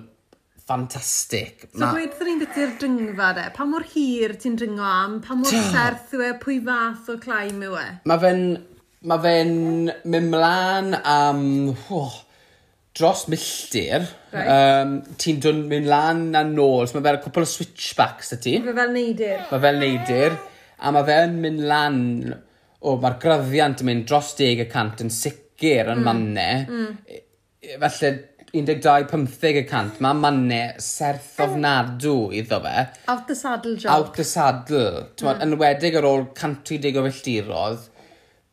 ffantastig. 0.67 1.69
So 1.71 1.85
ma... 1.85 1.93
gweud 1.95 2.15
ddyn 2.17 2.31
ni'n 2.33 2.43
byty'r 2.43 2.73
dringfa 2.81 3.33
de, 3.37 3.45
pa 3.55 3.67
mor 3.71 3.87
hir 3.93 4.35
ti'n 4.41 4.57
dringo 4.59 4.87
am, 4.87 5.21
pa 5.23 5.37
mor 5.39 5.53
serth 5.71 6.15
yw 6.17 6.25
e, 6.27 6.33
pwy 6.43 6.59
fath 6.67 7.13
o 7.13 7.19
claim 7.23 7.63
yw 7.69 7.77
e? 7.79 7.87
Mae 8.11 8.23
fe'n 8.25 8.43
ma 9.07 9.19
fe 9.23 9.35
mynd 9.47 10.33
mlaen 10.33 10.97
am... 10.99 11.45
Oh, 11.95 12.23
dros 12.97 13.27
milltir, 13.29 14.05
right. 14.33 14.49
um, 14.49 14.93
ti'n 15.21 15.41
dod 15.45 15.59
mynd 15.69 15.89
lan 15.91 16.23
a 16.37 16.43
nôl, 16.49 16.87
so 16.89 16.97
mae 16.97 17.05
fel 17.05 17.21
cwpl 17.25 17.45
o 17.45 17.49
switchbacks 17.51 18.33
da 18.33 18.39
ti. 18.41 18.57
Mae 18.65 18.77
fel 18.79 18.95
neidir. 18.95 19.43
Mae 19.51 19.65
fel 19.65 19.81
neidir, 19.83 20.39
a 20.81 20.93
mae 20.95 21.09
fe 21.09 21.19
mynd 21.35 21.67
lan, 21.69 21.99
o 22.87 22.95
mae'r 23.03 23.19
graddiant 23.23 23.83
yn 23.85 23.91
mynd 23.91 24.07
dros 24.09 24.33
10 24.39 24.65
y 24.65 24.69
cant 24.73 25.05
yn 25.05 25.13
sicr 25.13 25.93
yn 25.93 26.01
mm. 26.01 26.09
mannau, 26.09 26.65
mm. 26.71 26.97
E, 27.07 27.21
e, 27.67 27.77
falle 27.83 28.15
12-15 28.57 29.59
y 29.61 29.65
cant. 29.69 29.99
mae 30.01 30.17
mannau 30.17 30.81
serth 30.81 31.43
ofnadw 31.45 32.15
iddo 32.39 32.63
fe. 32.65 32.87
Out 33.13 33.27
the 33.29 33.37
saddle 33.37 33.77
job. 33.77 33.91
Out 33.93 34.15
the 34.17 34.25
saddle. 34.25 35.11
Mm. 35.21 35.43
Yn 35.45 35.59
wedig 35.61 35.99
ar 36.01 36.09
ôl 36.09 36.25
130 36.31 36.97
o 36.97 37.05
filltirodd, 37.11 37.85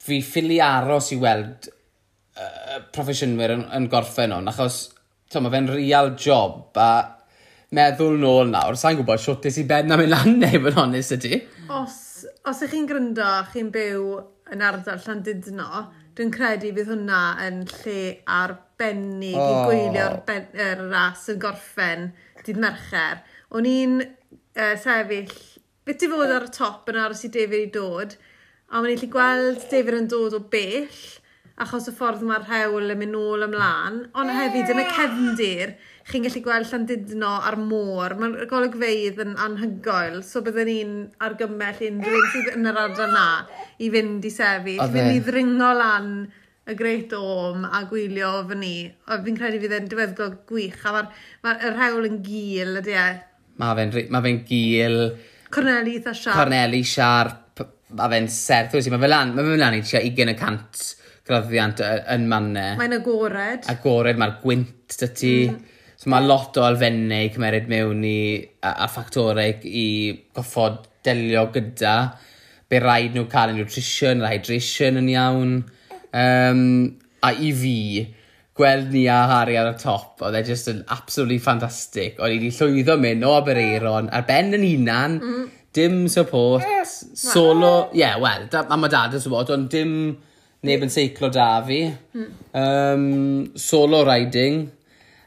fi 0.04 0.20
ffili 0.20 0.60
aros 0.60 1.14
i 1.16 1.20
weld 1.22 1.70
proffesiynwyr 2.94 3.56
yn, 3.58 3.66
yn 3.78 3.90
gorffen 3.92 4.34
hwn, 4.36 4.50
achos 4.52 4.86
mae 5.34 5.54
fe'n 5.54 5.70
real 5.72 6.12
job 6.20 6.78
a 6.78 6.90
meddwl 7.74 8.20
nôl 8.22 8.52
nawr, 8.52 8.78
sa'n 8.78 9.00
gwybod 9.00 9.22
siwt 9.22 9.48
i 9.50 9.66
ben 9.70 9.90
na 9.90 9.98
mynd 9.98 10.14
lan 10.14 10.38
neu, 10.42 10.62
yn 10.70 10.78
honest 10.78 11.16
ydy. 11.18 11.40
Os, 11.74 11.98
os 12.46 12.62
ych 12.66 12.76
chi'n 12.76 12.86
gryndo, 12.90 13.30
chi'n 13.54 13.72
byw 13.74 14.04
yn 14.54 14.62
ardal 14.66 15.02
Llandudno, 15.02 15.86
dwi'n 16.14 16.34
credu 16.34 16.70
bydd 16.76 16.92
hwnna 16.92 17.22
yn 17.48 17.64
lle 17.72 17.98
arbennig 18.30 19.40
oh. 19.40 19.48
i 19.48 19.64
gwylio'r 19.66 20.20
ben, 20.28 20.46
er 20.54 20.84
ras 20.92 21.26
yn 21.34 21.42
gorffen 21.42 22.12
dydd 22.44 22.62
mercher. 22.62 23.24
O'n 23.58 23.66
i'n 23.70 23.98
uh, 24.04 24.76
sefyll, 24.78 25.34
beth 25.88 26.06
i 26.06 26.12
fod 26.12 26.36
ar 26.36 26.46
y 26.46 26.54
top 26.54 26.94
yn 26.94 27.02
aros 27.02 27.26
i 27.26 27.34
David 27.34 27.66
i 27.66 27.74
dod, 27.74 28.14
a 28.70 28.82
o'n 28.82 28.92
i'n 28.92 29.12
gweld 29.18 29.66
David 29.72 30.04
yn 30.04 30.10
dod 30.14 30.38
o 30.38 30.44
bell, 30.54 31.02
achos 31.62 31.88
y 31.90 31.94
ffordd 31.94 32.24
mae'r 32.26 32.46
rhewl 32.48 32.94
yn 32.94 33.00
mynd 33.00 33.14
nôl 33.14 33.46
ymlaen, 33.46 34.00
ond 34.18 34.32
hefyd 34.34 34.72
yn 34.74 34.82
y 34.82 34.86
cefndir, 34.90 35.74
chi'n 36.10 36.26
gallu 36.26 36.42
gweld 36.46 36.70
Llandudno 36.72 37.34
a'r 37.48 37.58
môr. 37.62 38.16
Mae'r 38.20 38.48
golygfeidd 38.50 39.22
yn 39.22 39.36
anhygoel, 39.42 40.22
so 40.26 40.42
byddwn 40.46 40.70
ni'n 40.70 40.96
argymell 41.24 41.84
unrhyw 41.90 42.18
un 42.20 42.32
sydd 42.34 42.50
yn 42.56 42.72
yr 42.72 42.80
ardal 42.86 43.14
na 43.14 43.28
i 43.78 43.92
fynd 43.94 44.26
i 44.26 44.32
sefyll. 44.34 44.82
Oedd 44.82 44.98
Fynd 44.98 45.14
i 45.14 45.22
ddringo 45.28 45.70
lan 45.78 46.10
y 46.64 46.78
Great 46.80 47.14
Orm 47.18 47.68
a 47.70 47.84
gwylio 47.92 48.34
fy 48.50 48.58
ni. 48.58 48.74
Fi'n 49.28 49.38
credu 49.38 49.62
fydd 49.62 49.78
e'n 49.78 49.92
diweddgol 49.92 50.34
gwych, 50.50 50.82
a 50.90 50.96
mae'r 50.98 51.14
ma 51.46 51.56
rhewl 51.78 52.10
yn 52.10 52.18
gil, 52.26 52.82
ydy 52.82 52.98
e. 52.98 53.06
Mae 53.62 53.78
fe'n 53.78 54.10
ma 54.10 54.24
fe 54.26 54.34
gil. 54.50 55.00
Corneli 55.54 56.00
eitha 56.00 56.18
siarp. 56.18 56.42
Corneli 56.42 56.82
siarp. 56.82 57.40
Mae 57.94 58.10
fe'n 58.10 58.28
serth, 58.34 58.74
mae 58.90 59.06
fe 59.06 59.14
lan, 59.14 59.36
ma 59.38 59.46
fe 59.46 59.58
lan 59.62 59.78
i 59.78 59.86
tua 59.86 60.02
20 60.02 60.34
y 60.34 60.38
cant 60.40 60.84
graddiant 61.28 61.80
yn 61.84 62.26
mannau. 62.32 62.80
Mae'n 62.80 62.98
agored. 62.98 63.68
Agored, 63.72 64.20
mae'r 64.20 64.40
gwynt 64.44 64.98
dy 65.00 65.10
ti. 65.16 65.36
Mm. 65.50 65.62
So 66.00 66.12
mae 66.12 66.26
lot 66.28 66.58
o 66.60 66.66
alfennau 66.68 67.30
cymerid 67.32 67.70
mewn 67.72 68.04
i, 68.04 68.18
a, 68.60 68.74
a 68.84 68.90
ffactorau 68.92 69.64
i 69.70 69.88
goffod 70.36 70.82
delio 71.06 71.46
gyda. 71.54 71.94
Be 72.68 72.82
rhaid 72.84 73.16
nhw 73.16 73.30
cael 73.32 73.54
yn 73.54 73.62
nutrition, 73.62 74.26
hydration 74.26 75.00
yn 75.00 75.08
iawn. 75.14 75.56
Um, 76.14 76.66
a 77.24 77.32
i 77.32 77.54
fi, 77.56 77.78
gweld 78.58 78.92
ni 78.94 79.06
a 79.08 79.22
Harry 79.32 79.56
ar 79.58 79.72
y 79.72 79.78
top, 79.80 80.22
oedd 80.26 80.36
e 80.38 80.44
just 80.46 80.68
yn 80.70 80.84
absolutely 80.94 81.40
ffantastig. 81.42 82.20
Oedd 82.20 82.36
i 82.36 82.42
wedi 82.42 82.52
llwyddo 82.58 82.98
mynd 83.00 83.26
o 83.28 83.38
Abereiron, 83.38 84.12
ar 84.14 84.28
ben 84.28 84.52
yn 84.58 84.66
hunan, 84.68 85.18
mm. 85.22 85.48
dim 85.74 86.04
support, 86.12 86.68
solo, 86.86 87.74
ie, 87.94 88.04
yeah, 88.04 88.20
wel, 88.22 88.50
da, 88.52 88.66
mam 88.70 88.86
a 88.86 88.92
dad 88.92 89.16
yn 89.18 89.24
support, 89.24 89.54
ond 89.56 89.72
dim 89.74 89.96
neb 90.68 90.86
yn 90.86 90.92
seiclo 90.94 91.30
da 91.34 91.48
fi. 91.68 91.82
Mm. 92.16 92.30
Um, 92.60 93.58
solo 93.60 94.04
riding. 94.08 94.64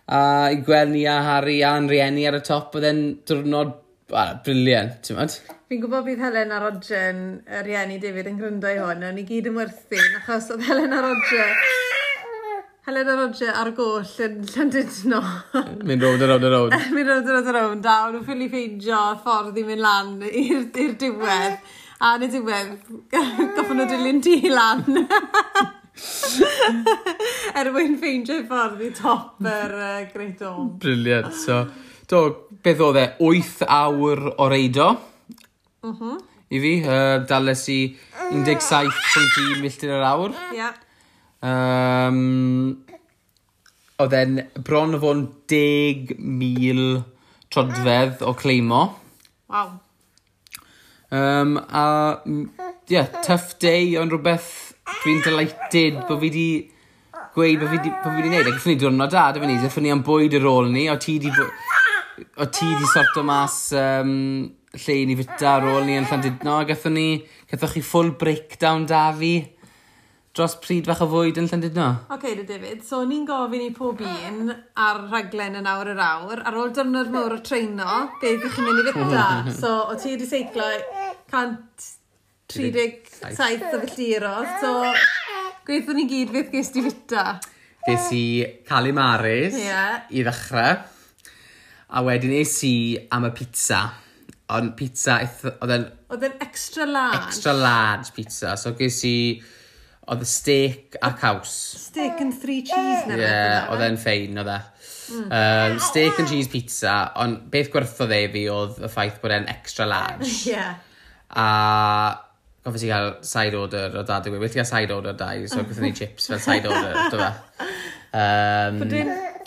A 0.06 0.20
i 0.54 0.60
gweld 0.62 0.94
ni 0.94 1.04
a 1.10 1.18
Harry 1.24 1.58
a'n 1.66 1.88
rieni 1.90 2.26
ar 2.28 2.38
y 2.38 2.42
top, 2.46 2.76
oedd 2.78 2.86
e'n 2.86 3.02
diwrnod 3.26 3.74
ah, 4.14 4.36
briliant, 4.44 5.00
ti'n 5.02 5.18
mynd? 5.18 5.38
Fi'n 5.66 5.80
gwybod 5.82 6.06
bydd 6.06 6.22
Helen 6.22 6.54
a 6.54 6.60
Roger 6.62 7.08
yn 7.10 7.22
y 7.42 7.62
rieni 7.66 7.98
David 8.02 8.30
yn 8.30 8.38
gryndo 8.38 8.70
i 8.70 8.78
hwn, 8.78 9.02
a 9.02 9.10
ni 9.14 9.26
gyd 9.26 9.50
yn 9.50 9.58
werthu, 9.58 9.98
achos 10.20 10.52
oedd 10.54 10.66
Helen 10.68 10.94
a 10.94 11.02
Roger... 11.08 11.52
Helen 12.86 13.08
a 13.10 13.16
Roger 13.18 13.50
ar 13.50 13.72
goll 13.74 14.12
yn 14.22 14.36
Llandudno. 14.46 15.18
Mynd 15.88 16.04
rownd 16.06 16.22
a 16.22 16.28
rownd 16.30 16.46
a 16.46 16.50
rownd. 16.52 16.76
mynd 16.94 17.10
rownd 17.10 17.26
a 17.26 17.34
rownd 17.34 17.50
a 17.50 17.54
rownd, 17.56 17.88
a 17.90 17.96
nhw'n 18.12 18.28
ffili 18.28 18.46
ffeindio 18.52 19.00
ffordd 19.24 19.58
i 19.58 19.64
mynd 19.66 19.82
lan 19.82 20.12
i'r 20.28 20.94
diwedd. 21.02 21.58
A 21.96 22.10
yn 22.18 22.26
y 22.26 22.28
diwedd, 22.28 22.72
goffon 23.56 23.78
nhw 23.80 23.86
dilyn 23.88 24.18
ti 24.24 24.50
lan. 24.52 24.82
er 27.56 27.70
mwyn 27.72 27.94
ffeindio 27.96 28.42
ffordd 28.50 28.82
i 28.84 28.90
top 28.98 29.46
yr 29.48 29.72
uh, 29.72 30.02
Great 30.12 30.36
Dome. 30.42 30.74
Briliant. 30.82 31.32
So, 31.40 31.62
do, 32.10 32.18
beth 32.64 32.82
oedd 32.84 32.98
e? 33.00 33.06
8 33.24 33.64
awr 33.78 34.20
o 34.36 34.48
reido. 34.52 34.90
Uh 35.80 35.88
mhm. 35.88 35.96
-huh. 36.02 36.18
I 36.46 36.60
fi, 36.62 36.72
uh, 36.84 37.24
dales 37.26 37.64
i 37.72 37.78
17.1 38.30 39.56
milltir 39.64 39.90
yr 39.96 40.04
awr. 40.06 40.36
Ia. 40.54 40.68
Um, 41.42 42.76
oedd 43.98 44.14
e'n 44.20 44.38
bron 44.62 44.94
o 44.94 45.00
fod 45.02 45.24
10,000 45.50 47.02
trodfedd 47.50 48.22
o 48.22 48.30
cleimo. 48.38 48.84
Waw. 49.50 49.74
Um, 51.16 51.56
a, 51.56 52.20
ie, 52.26 52.46
yeah, 52.92 53.06
tough 53.24 53.56
day, 53.62 53.94
ond 54.00 54.12
rhywbeth 54.12 54.50
dwi'n 55.02 55.22
delighted 55.24 56.02
bod 56.08 56.20
fi 56.20 56.28
wedi 56.28 56.48
gweud 57.36 57.62
bod 57.62 57.72
fi 57.72 57.78
wedi 57.78 58.28
gwneud. 58.28 58.50
Ac 58.50 58.66
ni 58.68 58.76
diwrnod 58.80 59.14
da, 59.14 59.30
dyfa 59.32 59.46
e 59.46 59.50
ni, 59.50 59.58
ddeffon 59.62 59.86
ni 59.86 59.94
am 59.94 60.04
bwyd 60.06 60.36
ar 60.38 60.48
ôl 60.50 60.70
ni, 60.74 60.86
o 60.92 60.96
ti 61.00 61.16
di, 61.22 61.32
o 61.32 62.48
ti 62.52 62.68
di 62.68 62.90
sorto 62.92 63.24
mas 63.26 63.58
um, 63.78 64.46
lle 64.76 64.96
i 65.00 65.06
ni 65.08 65.16
fyta 65.18 65.56
ar 65.56 65.68
ôl 65.72 65.86
ni 65.86 65.96
yn 66.00 66.08
Llandudno, 66.10 66.58
a 66.60 66.68
gatho 66.68 66.92
ni, 66.92 67.08
gathoch 67.50 67.76
chi 67.76 67.84
full 67.84 68.12
breakdown 68.20 68.86
da 68.90 69.08
fi 69.16 69.34
dros 70.36 70.52
pryd 70.60 70.84
fach 70.90 70.98
o 71.00 71.06
fwyd 71.08 71.38
yn 71.40 71.46
Llandudno. 71.48 71.86
Oce, 72.10 72.18
okay, 72.18 72.44
David, 72.44 72.82
so 72.84 72.98
ni'n 73.08 73.24
gofyn 73.28 73.62
i 73.64 73.70
pob 73.76 74.00
un 74.04 74.50
ar 74.52 74.98
rhaglen 75.06 75.56
yn 75.62 75.68
awr 75.70 75.88
yr 75.94 76.00
awr, 76.04 76.38
ar 76.44 76.54
ôl 76.60 76.70
dyrnod 76.76 77.08
mawr 77.14 77.32
o 77.38 77.40
treino, 77.44 77.92
beth 78.20 78.32
ydych 78.34 78.54
chi'n 78.58 78.66
mynd 78.68 78.80
i 78.82 78.84
fyta. 78.98 79.26
So, 79.62 79.70
o 79.88 79.92
ti 79.96 80.06
wedi 80.12 80.26
seiclo 80.28 80.66
137 81.32 83.64
o 83.64 83.66
filltirodd, 83.72 84.48
so 84.60 84.70
gweithio 85.66 85.92
ni 85.96 86.04
gyd 86.10 86.30
beth 86.36 86.50
ges 86.52 86.68
ti 86.74 86.80
fyta. 86.84 87.24
Ges 87.86 88.06
i 88.12 88.44
calimares 88.68 89.54
yeah. 89.62 90.04
i 90.12 90.20
ddechrau, 90.26 90.74
a 91.86 91.98
wedyn 92.04 92.34
es 92.42 92.54
i 92.66 92.98
am 93.14 93.24
y 93.30 93.32
pizza 93.36 93.80
ond 94.52 94.76
pizza 94.78 95.16
oedd 95.24 95.72
yn... 95.74 95.84
Oedd 96.12 96.24
yn 96.28 96.36
extra 96.44 96.84
large. 96.86 97.32
Extra 97.32 97.52
large 97.56 98.12
pizza. 98.14 98.54
So 98.60 98.68
ges 98.78 99.00
i 99.08 99.16
Oedd 100.06 100.22
y 100.22 100.28
steak 100.30 100.96
a 101.02 101.10
caws. 101.18 101.52
Steak 101.88 102.20
and 102.22 102.34
three 102.38 102.60
cheese 102.62 103.06
na. 103.08 103.16
Ie, 103.16 103.22
yeah, 103.24 103.70
oedd 103.74 103.82
e'n 103.88 103.96
ffein, 103.98 104.38
oedd 104.38 104.52
e. 104.52 104.58
Um, 105.06 105.78
steak 105.82 106.18
and 106.22 106.30
cheese 106.30 106.50
pizza, 106.50 106.94
ond 107.22 107.48
beth 107.50 107.72
gwerthodd 107.74 108.14
e 108.14 108.20
fi 108.30 108.44
oedd 108.50 108.78
y 108.82 108.90
ffaith 108.90 109.18
bod 109.22 109.34
e'n 109.34 109.48
extra 109.50 109.86
large. 109.90 110.30
yeah. 110.52 110.78
A 111.34 111.48
gofes 112.66 112.86
i 112.86 112.90
gael 112.90 113.12
side 113.26 113.58
order 113.58 113.98
o 113.98 114.06
dad 114.06 114.26
i 114.26 114.32
e. 114.32 114.38
wedi 114.42 114.58
gael 114.58 114.68
side 114.70 114.94
order 114.94 115.14
dau, 115.18 115.44
so 115.50 115.62
gwrthyn 115.62 115.88
ni 115.88 115.94
chips 115.94 116.30
fel 116.30 116.42
side 116.42 116.70
order, 116.70 116.98
dy 117.12 117.20
fe. 117.22 117.68
Um, 118.16 118.82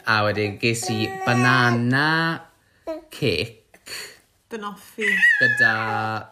a 0.10 0.22
wedyn 0.28 0.60
ges 0.62 0.86
i 0.92 1.06
banana 1.26 2.08
cake. 3.12 3.56
Banoffee. 4.50 5.12
Gyda 5.40 5.74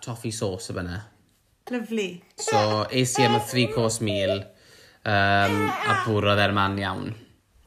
toffee 0.04 0.36
sauce 0.36 0.72
o 0.74 0.78
byna. 0.78 1.00
Lyflu. 1.68 2.22
So, 2.40 2.86
es 2.92 3.18
i 3.20 3.26
am 3.26 3.36
y 3.36 3.40
three 3.44 3.68
course 3.68 4.00
meal 4.00 4.38
um, 4.40 5.56
a 5.68 5.96
bwrodd 6.06 6.40
e'r 6.40 6.54
man 6.56 6.78
iawn. 6.80 7.10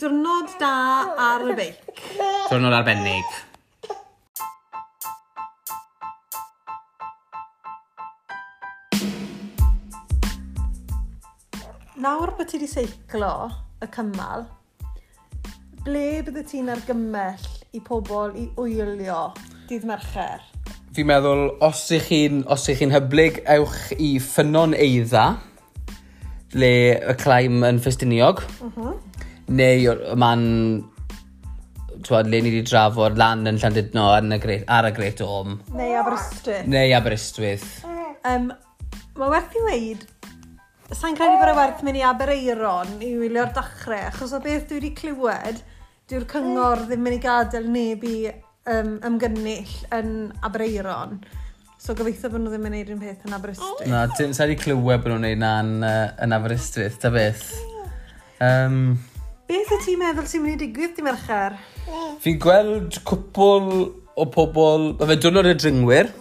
Diwrnod 0.00 0.54
da 0.60 0.70
ar 1.20 1.44
y 1.44 1.56
beic. 1.58 2.00
Diwrnod 2.48 2.76
arbennig. 2.78 3.34
Nawr 12.00 12.32
bod 12.38 12.48
ti 12.48 12.56
wedi 12.56 12.70
seiclo 12.72 13.34
y 13.84 13.90
cymal, 13.92 14.46
ble 15.84 16.06
bydde 16.24 16.46
ti'n 16.48 16.72
argymell 16.72 17.44
i 17.76 17.84
pobl 17.84 18.32
i 18.40 18.48
wylio 18.56 19.26
dydd 19.68 19.84
mercher? 19.92 20.40
fi'n 20.96 21.06
meddwl, 21.06 21.44
os 21.62 21.84
ych 21.94 22.08
chi'n 22.10 22.42
chi 22.46 22.88
hyblyg, 22.90 23.42
ewch 23.54 23.92
i 23.98 24.16
ffynon 24.22 24.74
eidda, 24.74 25.26
le 26.58 26.72
y 26.98 27.14
claim 27.20 27.62
yn 27.66 27.78
ffestiniog, 27.82 28.42
uh 28.66 28.72
-huh. 28.76 28.96
neu 29.48 29.86
y 29.92 30.16
man 30.18 30.42
twad, 32.02 32.26
le 32.26 32.40
ni 32.40 32.50
wedi 32.50 32.66
drafod 32.66 33.18
lan 33.18 33.46
yn 33.46 33.58
Llandudno 33.60 34.08
ar 34.10 34.88
y 34.88 34.92
Great 34.96 35.18
Dome. 35.18 35.58
Neu 35.74 35.94
Aberystwyth. 36.00 36.66
Neu 36.66 36.94
Aberystwyth. 36.96 37.68
Um, 38.24 38.50
mae 39.16 39.30
werth 39.30 39.54
i 39.56 39.64
weid, 39.68 40.06
sa'n 40.90 41.14
credu 41.16 41.38
bod 41.38 41.52
y 41.52 41.56
werth 41.56 41.82
mynd 41.86 42.00
i 42.00 42.02
Abereiron 42.02 42.96
i 43.00 43.14
wylio'r 43.20 43.52
dachrau, 43.54 44.08
achos 44.10 44.34
o 44.34 44.40
beth 44.42 44.66
dwi 44.68 44.80
wedi 44.80 44.94
clywed, 44.98 45.62
dyw'r 46.10 46.26
cyngor 46.26 46.82
mm. 46.82 46.86
ddim 46.88 47.04
mynd 47.06 47.16
i 47.16 47.22
gadael 47.22 47.68
neb 47.70 48.04
i 48.04 48.16
um, 48.68 48.96
ymgynnull 49.06 49.76
yn 49.96 50.10
Abreiron. 50.46 51.20
So 51.80 51.94
gobeithio 51.96 52.28
bod 52.28 52.42
nhw 52.42 52.52
ddim 52.52 52.66
yn 52.68 52.74
gwneud 52.74 52.90
un 52.92 53.00
peth 53.00 53.22
yn 53.24 53.36
Aberystwyth. 53.36 53.86
Na, 53.88 54.02
ti'n 54.12 54.34
sa'i 54.36 54.56
clywed 54.60 55.00
bod 55.00 55.14
nhw'n 55.14 55.22
gwneud 55.24 55.40
na 55.40 55.52
yn, 55.62 55.70
uh, 55.86 56.10
yn 56.26 56.36
Aberystwyth, 56.36 56.98
ta 57.00 57.08
beth. 57.14 57.46
Um, 58.44 58.98
beth 59.48 59.72
y 59.76 59.80
ti'n 59.86 60.00
meddwl 60.02 60.28
sy'n 60.28 60.44
mynd 60.44 60.60
i 60.60 60.66
digwydd 60.66 60.98
di 60.98 61.06
mercher? 61.06 61.56
Fi'n 62.20 62.40
gweld 62.42 63.00
cwpl 63.08 63.70
o 64.20 64.26
pobl, 64.28 64.90
mae 65.00 65.08
fe 65.08 65.18
dwrnod 65.24 65.48
y 65.48 65.56
dringwyr. 65.56 66.12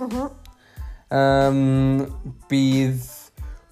Um, 1.12 2.06
bydd, 2.48 3.04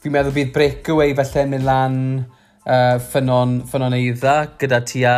fi'n 0.03 0.17
meddwl 0.17 0.35
bydd 0.35 0.53
breakaway 0.55 1.15
felly 1.15 1.47
mynd 1.53 1.67
lan 1.69 1.99
uh, 2.67 2.97
ffynon, 2.99 3.61
ffynon 3.69 3.95
eidda 3.95 4.41
gyda 4.59 4.83
tua 4.91 5.17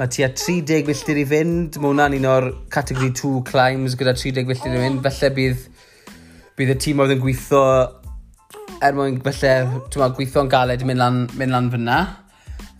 Mae 0.00 0.08
tua 0.08 0.30
30 0.32 0.86
milltir 0.88 1.18
i 1.20 1.26
fynd. 1.28 1.76
Mae 1.76 1.90
hwnna'n 1.90 2.14
un 2.16 2.26
o'r 2.30 2.46
category 2.72 3.10
2 3.12 3.42
climbs 3.44 3.98
gyda 4.00 4.14
30 4.16 4.46
milltir 4.48 4.72
i 4.72 4.78
fynd. 4.80 5.02
Felly 5.04 5.28
bydd, 5.36 5.66
bydd 6.56 6.72
y 6.72 6.76
tîm 6.80 7.02
oedd 7.04 7.12
yn 7.18 7.20
gweithio 7.20 7.64
er 8.80 8.96
mwyn 8.96 9.18
felly 9.20 9.50
ti'n 9.92 10.00
meddwl, 10.00 10.14
gweithio'n 10.16 10.48
galed 10.54 10.80
i 10.80 10.88
mynd 10.88 11.02
lan, 11.02 11.20
mynd 11.36 11.52
lan 11.52 11.68
fyna. 11.74 11.98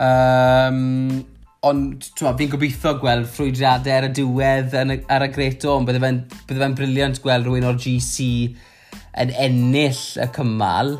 Um, 0.01 0.81
ond 1.69 2.09
ti'n 2.09 2.25
meddwl, 2.25 2.39
fi'n 2.41 2.53
gobeithio 2.55 2.95
gweld 3.03 3.29
ffrwydriadau 3.35 3.99
ar 3.99 4.09
y 4.09 4.13
diwedd 4.17 4.81
yn, 4.81 4.97
ar 5.13 5.29
y 5.29 5.31
greto, 5.37 5.77
ond 5.77 5.91
bydde 5.91 6.01
fe'n 6.07 6.25
fe 6.49 6.73
briliant 6.81 7.21
gweld 7.21 7.49
rhywun 7.51 7.69
o'r 7.69 7.81
GC 7.85 8.33
yn 9.21 9.37
ennill 9.45 10.05
y 10.25 10.33
cymal. 10.41 10.97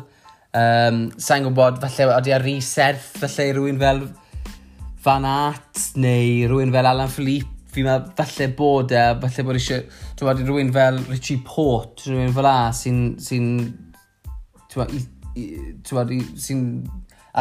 Um, 0.53 1.07
Sa'n 1.17 1.49
gwybod, 1.49 1.81
falle, 1.81 2.11
oeddi 2.13 2.37
ar 2.37 2.45
reserth, 2.45 3.15
falle 3.23 3.53
rhywun 3.55 3.81
fel 3.81 4.05
Van 5.01 5.25
Aert 5.25 5.81
neu 5.97 6.47
rhywun 6.49 6.73
fel 6.73 6.89
Alan 6.91 7.09
Philippe 7.09 7.61
fi'n 7.71 7.87
meddwl 7.87 8.11
falle 8.17 8.47
bod 8.57 8.91
e, 8.91 9.03
falle 9.21 9.45
bod 9.47 9.57
eisiau, 9.57 9.85
ti'n 10.19 10.27
meddwl, 10.27 10.49
rhywun 10.49 10.73
fel 10.75 10.99
Richie 11.07 11.39
Port, 11.47 12.03
rhywun 12.05 12.33
fel 12.35 12.49
a, 12.49 12.57
sy'n, 12.75 12.99
sy'n, 13.23 13.47
ti'n 14.71 14.81
meddwl, 14.83 16.19
sy'n 16.45 16.65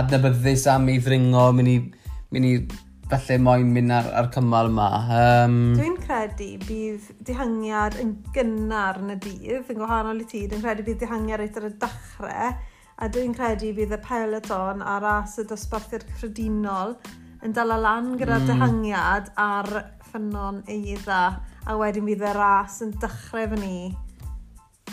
adnabyddus 0.00 0.68
am 0.70 0.86
ei 0.92 1.02
ddringo, 1.02 1.48
mynd 1.58 1.72
i, 1.72 1.76
mynd 2.30 2.46
i, 2.46 2.54
falle 3.10 3.38
moyn 3.42 3.72
mynd 3.74 3.92
ar, 3.96 4.10
ar 4.20 4.28
cymal 4.34 4.70
yma. 4.70 4.88
Um, 5.18 5.56
Dwi'n 5.74 5.96
credu 6.04 6.50
bydd 6.62 7.08
dihangiad 7.26 7.98
yn 8.02 8.12
gynnar 8.36 9.00
yn 9.02 9.16
y 9.16 9.18
dydd, 9.24 9.72
yn 9.74 9.80
gwahanol 9.80 10.22
i 10.22 10.28
ti, 10.30 10.44
dwi'n 10.50 10.62
credu 10.62 10.86
bydd 10.86 11.02
dihangiad 11.02 11.42
reit 11.42 11.58
ar 11.58 11.66
y 11.66 11.72
dachrau, 11.82 12.52
a 13.00 13.08
dwi'n 13.10 13.34
credu 13.34 13.74
bydd 13.74 13.96
y 13.98 14.00
peloton 14.04 14.86
a 14.86 15.00
ras 15.02 15.40
y 15.42 15.46
dosbarthiad 15.50 16.06
cyffredinol 16.12 16.94
yn 17.46 17.54
dala 17.56 17.78
lan 17.80 18.12
gyda 18.20 18.40
mm. 18.40 18.50
dehangiad 18.50 19.32
ar 19.40 19.70
ffynon 20.10 20.60
eidda 20.68 21.22
a 21.66 21.76
wedyn 21.78 22.06
bydd 22.08 22.26
y 22.26 22.34
ras 22.36 22.80
yn 22.84 22.92
dechrau 23.00 23.48
fy 23.52 23.60
ni 23.60 23.80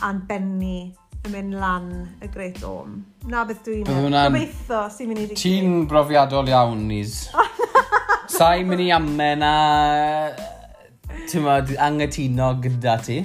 a'n 0.05 0.21
benni 0.29 0.79
yn 1.27 1.33
mynd 1.33 1.57
lan 1.59 1.87
y 2.23 2.29
Great 2.31 2.61
Orm. 2.67 3.01
Na 3.27 3.43
beth 3.47 3.63
dwi'n 3.65 3.87
mynd. 3.87 4.15
Gobeithio 4.15 4.83
sy'n 4.93 5.09
mynd 5.09 5.23
i 5.23 5.25
ddigwydd. 5.25 5.41
Ti'n 5.43 5.87
brofiadol 5.89 6.51
iawn, 6.53 6.85
Nis. 6.89 7.25
Sa'n 8.37 8.67
mynd 8.69 8.85
i 8.85 8.91
amen 8.95 9.43
a 9.43 9.55
Ti'n 11.27 11.41
tymod, 11.41 11.73
angytuno 11.83 12.53
gyda 12.63 12.93
ti. 13.03 13.17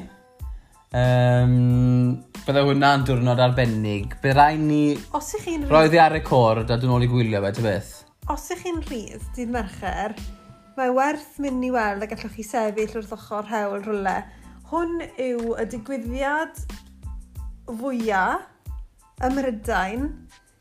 Um, 0.92 2.16
bydde 2.42 2.64
hwnna'n 2.66 3.04
diwrnod 3.06 3.42
arbennig. 3.44 4.16
Bydde 4.22 4.34
rai 4.38 4.56
ni... 4.58 4.84
Os 5.14 5.34
ych 5.38 5.46
chi'n... 5.46 5.68
Roeddi 5.70 6.00
ar 6.02 6.10
record 6.16 6.72
a 6.72 6.78
dyn 6.80 6.94
ôl 6.96 7.06
i 7.06 7.10
gwylio 7.10 7.42
fe, 7.44 7.52
ty 7.54 7.66
beth? 7.66 7.92
os 8.30 8.44
ych 8.54 8.62
chi'n 8.62 8.78
rhydd 8.86 9.24
dydd 9.34 9.50
mercher, 9.50 10.14
mae 10.76 10.92
werth 10.94 11.40
mynd 11.42 11.64
i 11.66 11.72
weld 11.74 12.04
a 12.04 12.08
gallwch 12.10 12.36
chi 12.36 12.44
sefyll 12.46 12.94
wrth 13.00 13.14
ochr 13.16 13.48
hewl 13.50 13.80
rhywle. 13.82 14.14
Hwn 14.70 15.02
yw 15.20 15.56
y 15.58 15.64
digwyddiad 15.72 16.60
fwyaf 17.80 18.46
ym 19.26 19.34
Mhrydain 19.36 20.06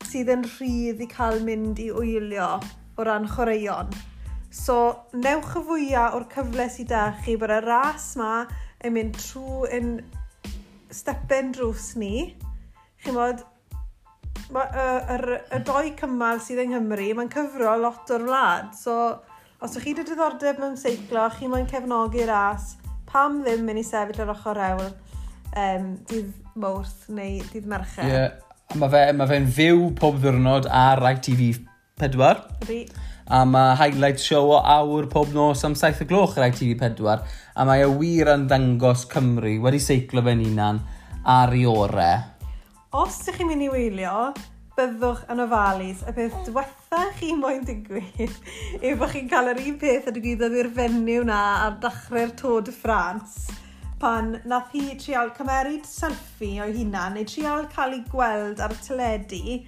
sydd 0.08 0.32
yn 0.34 0.42
rhydd 0.46 1.00
i 1.02 1.08
cael 1.10 1.38
mynd 1.46 1.78
i 1.82 1.88
wylio 1.94 2.48
o 2.98 3.06
ran 3.06 3.28
chwaraeon. 3.30 3.94
So, 4.52 4.76
newch 5.14 5.54
y 5.56 5.62
fwyaf 5.68 6.18
o'r 6.18 6.26
cyfle 6.34 6.66
sydd 6.70 6.90
da 6.90 7.06
chi 7.22 7.38
bod 7.40 7.54
y 7.54 7.60
ras 7.64 8.10
ma 8.20 8.42
yn 8.84 8.98
mynd 8.98 9.16
trwy 9.22 9.70
yn 9.78 9.94
stepen 10.92 11.54
drws 11.56 11.92
ni. 11.96 12.34
Chi'n 13.02 13.16
bod, 13.16 13.46
mae 14.52 14.84
yr, 15.16 15.26
y 15.56 15.60
doi 15.66 15.92
cymal 15.98 16.40
sydd 16.44 16.62
yng 16.64 16.74
Nghymru, 16.74 17.08
mae'n 17.16 17.32
cyfro 17.32 17.74
lot 17.80 18.10
o'r 18.12 18.26
wlad. 18.28 18.72
So, 18.76 18.96
os 19.62 19.74
ydych 19.74 19.84
chi 19.86 19.94
wedi 19.96 20.06
diddordeb 20.10 20.60
mewn 20.60 20.78
seiclo, 20.80 21.26
chi 21.36 21.48
mae'n 21.50 21.68
cefnogi 21.70 22.26
ras, 22.28 22.74
pam 23.08 23.42
ddim 23.44 23.66
mynd 23.68 23.82
i 23.82 23.86
sefyll 23.86 24.24
ar 24.24 24.32
ochr 24.34 24.62
ewl 24.68 24.88
um, 24.88 25.92
dydd 26.08 26.32
mawrth 26.60 27.08
neu 27.12 27.40
dydd 27.52 27.68
mercher. 27.70 28.08
Yeah. 28.08 28.32
mae 28.80 28.88
fe'n 28.88 29.18
ma 29.18 29.28
fe 29.28 29.38
fyw 29.52 29.90
pob 29.98 30.20
ddiwrnod 30.20 30.68
ar 30.72 31.02
ITV 31.12 31.42
4. 32.00 32.30
Ri. 32.68 32.82
A 33.32 33.42
mae 33.48 33.76
highlight 33.78 34.20
show 34.20 34.54
o 34.56 34.60
awr 34.60 35.08
pob 35.12 35.32
nos 35.36 35.64
am 35.68 35.76
7 35.78 36.04
o 36.04 36.08
gloch 36.08 36.38
ar 36.38 36.48
ITV 36.48 36.78
4. 36.80 37.18
A 37.56 37.66
mae 37.68 37.84
e 37.84 37.90
wir 38.00 38.32
yn 38.32 38.48
dangos 38.48 39.04
Cymru 39.12 39.58
wedi 39.66 39.80
seiclo 39.82 40.24
fe'n 40.24 40.44
unan 40.48 40.80
ar 41.22 41.52
i 41.54 41.66
orau 41.68 42.31
os 42.92 43.22
ydych 43.22 43.38
chi'n 43.40 43.48
mynd 43.48 43.64
i 43.64 43.70
wylio, 43.72 44.16
byddwch 44.76 45.24
yn 45.32 45.42
ofalus. 45.46 46.02
Y 46.08 46.12
peth 46.16 46.38
diwetha 46.46 47.02
chi 47.16 47.32
moyn 47.36 47.64
digwydd 47.68 48.36
yw 48.84 48.98
bod 49.00 49.14
chi'n 49.14 49.30
cael 49.32 49.52
yr 49.54 49.60
un 49.64 49.78
peth 49.80 50.08
a 50.10 50.14
digwyddodd 50.14 50.56
i'r 50.60 50.70
fenyw 50.76 51.26
na 51.28 51.42
ar 51.66 51.78
dechrau'r 51.80 52.34
Tôd 52.40 52.68
y 52.72 52.76
Ffrans 52.76 53.42
pan 54.02 54.32
nath 54.50 54.72
hi 54.74 54.96
trial 54.98 55.30
cymeryd 55.36 55.84
selfie 55.86 56.56
o'i 56.64 56.72
hunan 56.74 57.14
neu 57.14 57.26
trial 57.30 57.68
cael 57.70 57.92
ei 57.94 58.02
gweld 58.10 58.60
ar 58.64 58.74
y 58.74 58.78
teledu 58.82 59.58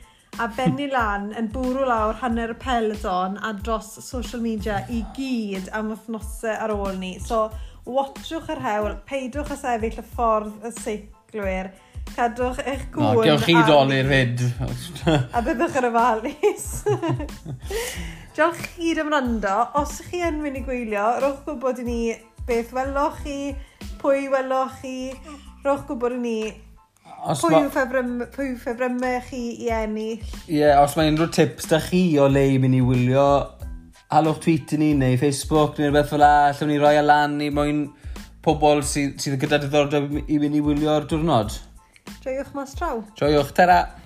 a 0.43 0.49
benni 0.57 0.89
lan 0.91 1.29
yn 1.39 1.49
bwrw 1.55 1.85
lawr 1.87 2.19
hanner 2.19 2.51
y 2.51 2.57
peloton 2.65 3.39
a 3.39 3.53
dros 3.61 3.93
social 4.03 4.43
media 4.43 4.81
i 4.91 5.05
gyd 5.15 5.71
am 5.79 5.93
wythnosau 5.95 6.57
ar 6.67 6.75
ôl 6.75 6.99
ni. 6.99 7.13
So, 7.23 7.47
watchwch 7.87 8.51
yr 8.57 8.63
hewl, 8.65 8.97
peidwch 9.07 9.55
a 9.55 9.61
sefyll 9.61 10.03
y 10.03 10.07
ffordd 10.11 10.67
y 10.67 10.73
seiclwyr 10.81 11.71
cadwch 12.13 12.61
eich 12.65 12.85
gwn. 12.95 13.07
No, 13.07 13.25
gewch 13.25 13.47
chi 13.49 13.57
doli'r 13.69 14.11
fyd. 14.11 14.45
a 15.35 15.43
byddwch 15.45 15.79
yn 15.81 15.89
ofalus. 15.91 16.69
Diolch 18.35 18.61
chi 18.61 18.71
chi'r 18.77 19.05
ymrando. 19.05 19.57
Os 19.81 20.01
chi 20.09 20.23
yn 20.27 20.43
mynd 20.43 20.61
i 20.61 20.65
gwylio, 20.67 21.07
rwch 21.23 21.41
gwybod 21.49 21.81
i 21.83 21.89
ni 21.89 21.99
beth 22.49 22.75
welwch 22.77 23.25
chi, 23.25 23.39
pwy 24.03 24.29
welwch 24.33 24.79
chi, 24.83 24.97
rwch 25.65 25.89
gwybod 25.89 26.19
i 26.19 26.23
ni 26.23 26.39
Os 27.25 27.41
pwy 27.41 27.57
yw 27.57 27.69
ffefrym, 27.73 28.17
pwy 28.35 28.51
ffefrymau 28.61 29.21
chi 29.25 29.43
i 29.65 29.71
ennill. 29.73 30.25
Ie, 30.45 30.59
yeah, 30.59 30.83
os 30.83 30.93
mae 30.99 31.09
unrhyw 31.09 31.31
tips 31.33 31.71
da 31.71 31.79
chi 31.81 32.03
o 32.21 32.27
le 32.29 32.43
i 32.53 32.59
mynd 32.61 32.77
i 32.77 32.83
wylio, 32.85 33.29
alwch 34.13 34.43
tweet 34.45 34.75
i 34.77 34.81
ni 34.83 34.91
neu 34.99 35.17
Facebook 35.21 35.79
neu 35.79 35.89
rhywbeth 35.89 36.11
fel 36.13 36.21
la, 36.21 36.33
allwn 36.51 36.69
ni 36.69 36.81
roi 36.83 36.93
e 36.99 37.01
alan 37.01 37.39
i 37.41 37.49
mwyn 37.55 37.87
pobl 38.45 38.85
sydd 38.85 39.25
sy 39.25 39.39
gyda 39.41 39.63
diddordeb 39.63 40.19
i 40.21 40.37
mynd 40.43 40.59
i 40.59 40.63
wylio'r 40.67 41.09
diwrnod. 41.09 41.57
Joiwch 42.25 42.53
mas 42.55 42.75
draw. 42.75 43.03
Joiwch, 43.17 43.53
tera! 43.53 44.04